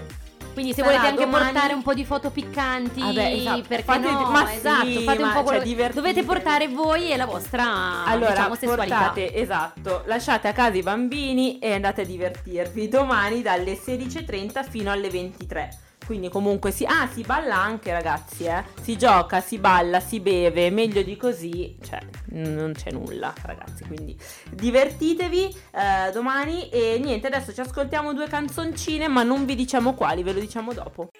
Quindi 0.54 0.72
se 0.72 0.82
sarà 0.82 0.92
volete 0.96 1.10
anche 1.10 1.24
domani- 1.24 1.52
portare 1.52 1.72
un 1.74 1.82
po' 1.82 1.94
di 1.94 2.04
foto 2.04 2.30
piccanti, 2.30 3.00
Vabbè, 3.00 3.32
esatto, 3.34 3.62
perché 3.68 3.84
fate- 3.84 4.10
no? 4.10 4.30
ma 4.30 4.46
sì, 4.46 4.56
esatto, 4.56 5.00
fate 5.00 5.22
un 5.22 5.32
po' 5.32 5.42
quello 5.42 5.64
cioè. 5.64 5.90
Dovete 5.92 6.22
portare 6.22 6.68
voi 6.68 7.10
e 7.10 7.16
la 7.16 7.26
vostra 7.26 8.04
allora 8.04 8.30
diciamo, 8.30 8.54
sessualità. 8.54 8.96
portate, 8.96 9.34
esatto, 9.34 10.02
lasciate 10.06 10.48
a 10.48 10.52
casa 10.52 10.76
i 10.76 10.82
bambini 10.82 11.58
e 11.58 11.74
andate 11.74 12.02
a 12.02 12.04
divertirvi 12.04 12.88
domani 12.88 13.42
dalle 13.42 13.74
16.30 13.74 14.62
fino 14.68 14.90
alle 14.90 15.10
23. 15.10 15.68
Quindi 16.04 16.28
comunque 16.28 16.70
si, 16.70 16.84
ah, 16.84 17.08
si 17.10 17.22
balla 17.22 17.56
anche 17.56 17.92
ragazzi, 17.92 18.44
eh. 18.44 18.62
Si 18.80 18.96
gioca, 18.98 19.40
si 19.40 19.58
balla, 19.58 20.00
si 20.00 20.20
beve, 20.20 20.70
meglio 20.70 21.02
di 21.02 21.16
così, 21.16 21.76
cioè 21.82 22.00
non 22.32 22.72
c'è 22.74 22.90
nulla 22.90 23.32
ragazzi, 23.42 23.84
quindi 23.84 24.16
divertitevi 24.50 25.44
eh, 25.72 26.10
domani 26.12 26.68
e 26.68 26.98
niente, 27.02 27.28
adesso 27.28 27.52
ci 27.52 27.60
ascoltiamo 27.60 28.12
due 28.12 28.26
canzoncine 28.26 29.08
ma 29.08 29.22
non 29.22 29.44
vi 29.44 29.54
diciamo 29.54 29.94
quali, 29.94 30.22
ve 30.22 30.32
lo 30.32 30.40
diciamo 30.40 30.72
dopo. 30.72 31.10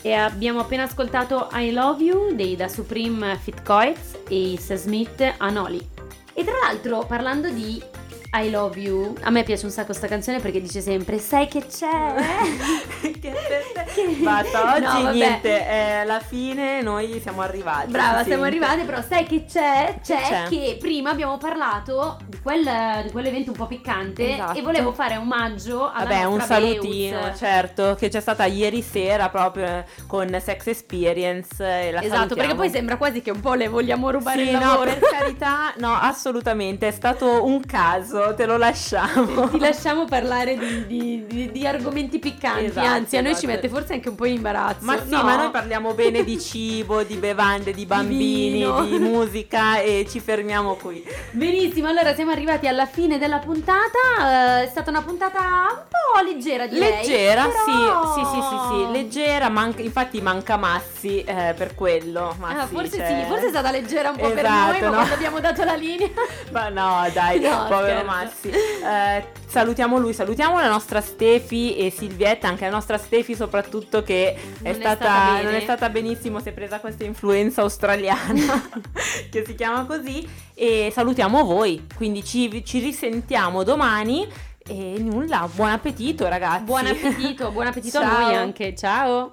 E 0.00 0.12
abbiamo 0.12 0.60
appena 0.60 0.84
ascoltato 0.84 1.48
I 1.52 1.72
Love 1.72 2.04
You 2.04 2.34
dei 2.34 2.54
Da 2.54 2.68
Supreme 2.68 3.36
Fit 3.36 3.62
Coits 3.62 4.18
e 4.28 4.54
Ace 4.54 4.76
Smith 4.76 5.34
Anoli. 5.38 5.86
E 6.32 6.44
tra 6.44 6.54
l'altro, 6.62 7.04
parlando 7.04 7.50
di 7.50 7.82
I 8.30 8.50
Love 8.50 8.78
You, 8.78 9.14
a 9.22 9.30
me 9.30 9.42
piace 9.42 9.64
un 9.64 9.70
sacco 9.70 9.94
sta 9.94 10.06
canzone 10.06 10.38
perché 10.38 10.60
dice 10.60 10.82
sempre 10.82 11.18
Sai 11.18 11.48
che 11.48 11.64
c'è? 11.66 12.14
che 13.20 13.32
Basta, 14.20 14.74
oggi 14.76 15.02
No, 15.02 15.10
niente, 15.12 15.66
è 15.66 16.02
la 16.04 16.20
fine, 16.20 16.82
noi 16.82 17.20
siamo 17.20 17.40
arrivati. 17.40 17.90
Brava, 17.90 18.18
si 18.18 18.28
siamo 18.28 18.44
sente. 18.44 18.58
arrivate, 18.58 18.84
però 18.84 19.02
sai 19.02 19.24
che 19.24 19.44
c'è? 19.46 19.98
C'è, 20.02 20.20
c'è? 20.20 20.42
che 20.48 20.76
prima 20.78 21.08
abbiamo 21.10 21.38
parlato 21.38 22.18
quel- 22.48 23.02
di 23.04 23.10
quell'evento 23.10 23.50
un 23.50 23.56
po' 23.58 23.66
piccante 23.66 24.32
Esatto. 24.32 24.58
e 24.58 24.62
volevo 24.62 24.92
fare 24.94 25.18
omaggio 25.18 25.90
alla 25.92 26.04
Vabbè, 26.08 26.24
un 26.24 26.40
salutino, 26.40 27.20
Beuz. 27.20 27.38
certo, 27.38 27.94
che 27.98 28.08
c'è 28.08 28.20
stata 28.20 28.46
ieri 28.46 28.80
sera 28.80 29.28
proprio 29.28 29.84
con 30.06 30.28
Sex 30.42 30.66
Experience. 30.68 31.56
E 31.62 31.90
la 31.92 32.00
Esatto, 32.00 32.16
salutiamo. 32.16 32.34
perché 32.40 32.54
poi 32.54 32.70
sembra 32.70 32.96
quasi 32.96 33.20
che 33.20 33.30
un 33.30 33.40
po' 33.40 33.52
le 33.52 33.68
vogliamo 33.68 34.10
rubare 34.10 34.38
Sì, 34.44 34.48
il 34.48 34.52
no, 34.54 34.60
lavoro. 34.60 34.94
per 34.94 34.98
carità, 35.10 35.74
no, 35.76 35.92
assolutamente, 35.92 36.88
è 36.88 36.90
stato 36.90 37.44
un 37.44 37.60
caso, 37.66 38.34
te 38.34 38.46
lo 38.46 38.56
lasciamo. 38.56 39.48
Ti 39.50 39.58
lasciamo 39.58 40.06
parlare 40.06 40.56
di, 40.56 40.86
di- 40.86 41.26
di- 41.26 41.50
di 41.52 41.66
argomenti 41.66 42.18
piccanti, 42.18 42.64
Esatto, 42.64 42.86
anzi 42.86 43.16
a 43.18 43.20
noi 43.20 43.32
ci 43.32 43.44
esatto. 43.44 43.52
mette 43.52 43.68
forse 43.68 43.92
anche 43.92 44.08
un 44.08 44.14
po' 44.14 44.24
in 44.24 44.34
imbarazzo. 44.36 44.84
Ma 44.86 44.96
sì, 45.02 45.10
No. 45.10 45.22
ma 45.22 45.36
noi 45.36 45.50
parliamo 45.50 45.92
bene 45.92 46.24
di 46.24 46.38
cibo, 46.40 47.02
di 47.02 47.16
bevande, 47.16 47.72
di 47.72 47.84
bambini, 47.84 48.52
vino. 48.60 48.84
di 48.86 48.98
musica 48.98 49.80
e 49.80 50.06
ci 50.08 50.18
fermiamo 50.20 50.74
qui. 50.76 51.04
Benissimo, 51.32 51.88
allora 51.88 52.14
siamo 52.14 52.30
arrivati 52.30 52.36
alla 52.68 52.86
fine 52.86 53.18
della 53.18 53.38
puntata, 53.38 54.60
eh, 54.60 54.64
è 54.64 54.68
stata 54.68 54.90
una 54.90 55.02
puntata 55.02 55.40
un 55.40 55.82
po' 55.88 55.97
leggera 56.22 56.66
direi. 56.66 56.90
Leggera, 56.96 57.46
però- 57.48 58.14
sì, 58.14 58.20
sì, 58.20 58.26
sì, 58.34 58.40
sì, 58.40 58.56
sì, 58.68 58.90
leggera, 58.92 59.48
manca- 59.48 59.82
infatti 59.82 60.20
manca 60.20 60.56
Massi 60.56 61.22
eh, 61.22 61.54
per 61.56 61.74
quello. 61.74 62.28
Ah, 62.30 62.34
Massi, 62.38 62.74
forse 62.74 62.96
cioè- 62.96 63.20
sì, 63.22 63.28
forse 63.28 63.46
è 63.46 63.48
stata 63.50 63.70
leggera 63.70 64.10
un 64.10 64.16
po' 64.16 64.28
per 64.30 64.44
Esatto, 64.44 64.70
noi, 64.70 64.80
ma 64.80 64.86
no? 64.88 64.92
quando 64.94 65.14
abbiamo 65.14 65.40
dato 65.40 65.64
la 65.64 65.74
linea... 65.74 66.08
Ma 66.52 66.68
no, 66.68 67.06
dai, 67.12 67.40
No, 67.40 67.66
povero 67.68 68.00
scherzo. 68.00 68.04
Massi. 68.06 68.50
Eh, 68.50 69.24
salutiamo 69.46 69.98
lui, 69.98 70.12
salutiamo 70.12 70.58
la 70.58 70.68
nostra 70.68 71.00
Stefi 71.00 71.76
e 71.76 71.90
Silvietta, 71.90 72.48
anche 72.48 72.64
la 72.64 72.70
nostra 72.70 72.98
Stefi 72.98 73.34
soprattutto 73.34 74.02
che 74.02 74.34
è 74.34 74.38
Non 74.62 74.72
è 74.72 74.74
stata, 74.74 75.04
stata 75.04 75.30
bene. 75.32 75.42
non 75.42 75.54
è 75.54 75.60
stata 75.60 75.88
benissimo, 75.88 76.40
si 76.40 76.48
è 76.48 76.52
presa 76.52 76.80
questa 76.80 77.04
influenza 77.04 77.62
australiana 77.62 78.68
che 79.30 79.44
si 79.46 79.54
chiama 79.54 79.84
così 79.84 80.26
e 80.54 80.90
salutiamo 80.92 81.44
voi, 81.44 81.86
quindi 81.96 82.24
ci, 82.24 82.64
ci 82.64 82.80
risentiamo 82.80 83.62
domani 83.62 84.26
e 84.68 84.96
nulla, 84.98 85.48
buon 85.52 85.70
appetito 85.70 86.28
ragazzi. 86.28 86.64
Buon 86.64 86.86
appetito, 86.86 87.50
buon 87.50 87.66
appetito 87.66 87.98
a 87.98 88.02
Ciao. 88.06 88.20
noi 88.20 88.34
anche, 88.36 88.74
ciao! 88.74 89.26